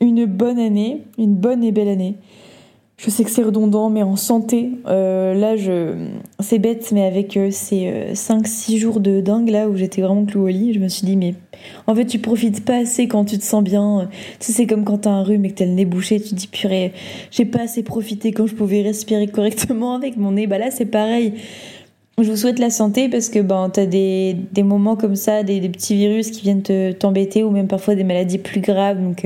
Une 0.00 0.24
bonne 0.24 0.58
année, 0.58 1.02
une 1.18 1.34
bonne 1.34 1.62
et 1.62 1.72
belle 1.72 1.88
année 1.88 2.16
je 3.02 3.08
sais 3.08 3.24
que 3.24 3.30
c'est 3.30 3.42
redondant, 3.42 3.88
mais 3.88 4.02
en 4.02 4.16
santé, 4.16 4.72
euh, 4.86 5.32
là, 5.32 5.54
c'est 6.38 6.58
bête, 6.58 6.92
mais 6.92 7.06
avec 7.06 7.34
euh, 7.38 7.50
ces 7.50 8.10
5-6 8.12 8.74
euh, 8.74 8.78
jours 8.78 9.00
de 9.00 9.22
dingue 9.22 9.48
là 9.48 9.70
où 9.70 9.76
j'étais 9.76 10.02
vraiment 10.02 10.26
clouée 10.26 10.52
au 10.52 10.54
lit, 10.54 10.74
je 10.74 10.80
me 10.80 10.88
suis 10.88 11.06
dit, 11.06 11.16
mais 11.16 11.34
en 11.86 11.94
fait, 11.94 12.04
tu 12.04 12.18
profites 12.18 12.62
pas 12.62 12.76
assez 12.76 13.08
quand 13.08 13.24
tu 13.24 13.38
te 13.38 13.44
sens 13.44 13.64
bien. 13.64 14.10
Tu 14.38 14.46
sais, 14.46 14.52
c'est 14.52 14.66
comme 14.66 14.84
quand 14.84 14.98
t'as 14.98 15.10
un 15.10 15.22
rhume 15.22 15.46
et 15.46 15.50
que 15.50 15.54
t'as 15.54 15.64
le 15.64 15.72
nez 15.72 15.86
bouché, 15.86 16.20
tu 16.20 16.30
te 16.30 16.34
dis, 16.34 16.46
purée, 16.46 16.92
j'ai 17.30 17.46
pas 17.46 17.62
assez 17.62 17.82
profité 17.82 18.32
quand 18.32 18.46
je 18.46 18.54
pouvais 18.54 18.82
respirer 18.82 19.26
correctement 19.28 19.94
avec 19.94 20.18
mon 20.18 20.32
nez. 20.32 20.46
Bah 20.46 20.58
là, 20.58 20.70
c'est 20.70 20.84
pareil. 20.84 21.32
Je 22.18 22.30
vous 22.30 22.36
souhaite 22.36 22.58
la 22.58 22.68
santé 22.68 23.08
parce 23.08 23.30
que 23.30 23.38
ben, 23.38 23.70
tu 23.72 23.80
as 23.80 23.86
des, 23.86 24.36
des 24.52 24.62
moments 24.62 24.96
comme 24.96 25.16
ça, 25.16 25.42
des, 25.42 25.66
petits 25.70 25.94
virus 25.94 26.30
qui 26.30 26.42
viennent 26.42 26.62
te, 26.62 26.92
t'embêter 26.92 27.44
ou 27.44 27.50
même 27.50 27.66
parfois 27.66 27.94
des 27.94 28.04
maladies 28.04 28.36
plus 28.36 28.60
graves. 28.60 29.02
Donc, 29.02 29.24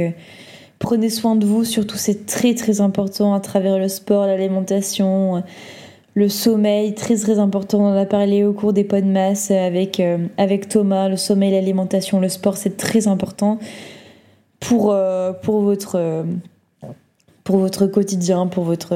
Prenez 0.85 1.09
soin 1.09 1.35
de 1.35 1.47
vous, 1.47 1.65
surtout 1.65 1.97
c'est 1.97 2.27
très 2.27 2.55
très 2.55 2.83
important 2.83 3.33
à 3.33 3.41
travers 3.41 3.79
le 3.79 3.89
sport, 3.89 4.27
l'alimentation, 4.27 5.43
le 6.13 6.29
sommeil, 6.29 6.95
très 6.95 7.17
très 7.17 7.39
important. 7.39 7.81
On 7.81 7.87
en 7.87 7.97
a 7.97 8.05
parlé 8.05 8.45
au 8.45 8.53
cours 8.53 8.75
des 8.75 8.85
pots 8.85 8.97
avec, 8.97 9.99
euh, 9.99 10.19
avec 10.37 10.69
Thomas. 10.69 11.09
Le 11.09 11.17
sommeil, 11.17 11.53
l'alimentation, 11.53 12.21
le 12.21 12.29
sport, 12.29 12.59
c'est 12.59 12.77
très 12.77 13.09
important 13.09 13.59
pour, 14.61 14.93
euh, 14.93 15.33
pour, 15.33 15.63
votre, 15.63 16.27
pour 17.45 17.57
votre 17.57 17.87
quotidien, 17.87 18.47
pour 18.47 18.65
votre, 18.65 18.95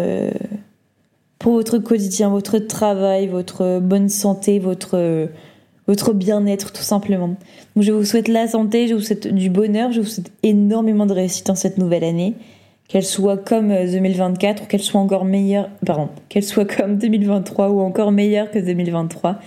pour 1.38 1.54
votre 1.54 1.78
quotidien, 1.78 2.28
votre 2.28 2.58
travail, 2.58 3.28
votre 3.28 3.80
bonne 3.80 4.10
santé, 4.10 4.58
votre 4.58 5.30
votre 5.88 6.12
bien-être 6.12 6.72
tout 6.72 6.82
simplement. 6.82 7.34
Je 7.76 7.90
vous 7.92 8.04
souhaite 8.04 8.28
la 8.28 8.46
santé, 8.46 8.86
je 8.86 8.94
vous 8.94 9.00
souhaite 9.00 9.26
du 9.26 9.50
bonheur, 9.50 9.90
je 9.90 10.00
vous 10.00 10.06
souhaite 10.06 10.30
énormément 10.42 11.06
de 11.06 11.14
réussite 11.14 11.46
dans 11.46 11.54
cette 11.54 11.78
nouvelle 11.78 12.04
année. 12.04 12.34
qu'elle 12.88 13.04
soit 13.04 13.36
comme 13.36 13.68
2024 13.68 14.62
ou 14.62 14.66
qu'elle 14.66 14.82
soit 14.82 15.00
encore 15.00 15.24
meilleure, 15.24 15.68
pardon, 15.84 16.08
qu'elle 16.28 16.44
soit 16.44 16.64
comme 16.76 16.96
2023 16.96 17.70
ou 17.70 17.80
encore 17.80 18.12
meilleure 18.12 18.50
que 18.50 18.58
2023. 18.58 19.38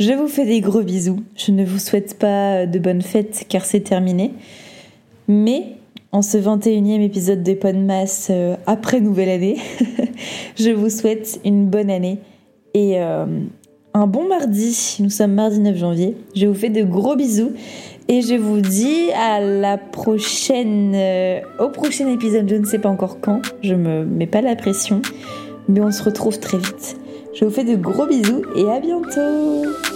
Je 0.00 0.12
vous 0.12 0.26
fais 0.26 0.46
des 0.46 0.60
gros 0.60 0.82
bisous. 0.82 1.20
Je 1.36 1.52
ne 1.52 1.64
vous 1.64 1.78
souhaite 1.78 2.18
pas 2.18 2.66
de 2.66 2.78
bonnes 2.78 3.02
fêtes 3.02 3.44
car 3.48 3.64
c'est 3.64 3.80
terminé. 3.80 4.32
Mais 5.28 5.76
en 6.10 6.22
ce 6.22 6.38
21e 6.38 7.00
épisode 7.00 7.42
des 7.42 7.54
Podmas 7.54 8.28
euh, 8.30 8.56
après 8.66 9.00
Nouvelle 9.00 9.28
Année, 9.28 9.58
je 10.58 10.70
vous 10.70 10.90
souhaite 10.90 11.40
une 11.44 11.66
bonne 11.66 11.90
année 11.90 12.18
et 12.74 13.00
euh, 13.00 13.26
un 13.94 14.06
bon 14.06 14.28
mardi. 14.28 14.96
Nous 15.00 15.10
sommes 15.10 15.32
mardi 15.32 15.60
9 15.60 15.76
janvier. 15.76 16.16
Je 16.34 16.46
vous 16.46 16.54
fais 16.54 16.70
de 16.70 16.82
gros 16.82 17.16
bisous 17.16 17.52
et 18.08 18.22
je 18.22 18.34
vous 18.34 18.60
dis 18.60 19.10
à 19.12 19.40
la 19.40 19.78
prochaine, 19.78 20.92
euh, 20.94 21.40
au 21.58 21.68
prochain 21.68 22.08
épisode. 22.08 22.48
Je 22.48 22.56
ne 22.56 22.64
sais 22.64 22.78
pas 22.78 22.88
encore 22.88 23.20
quand. 23.20 23.42
Je 23.62 23.74
me 23.74 24.04
mets 24.04 24.26
pas 24.26 24.40
la 24.40 24.56
pression, 24.56 25.02
mais 25.68 25.80
on 25.80 25.90
se 25.90 26.02
retrouve 26.02 26.38
très 26.38 26.58
vite. 26.58 26.96
Je 27.34 27.44
vous 27.44 27.50
fais 27.50 27.64
de 27.64 27.76
gros 27.76 28.06
bisous 28.06 28.42
et 28.56 28.68
à 28.70 28.80
bientôt. 28.80 29.91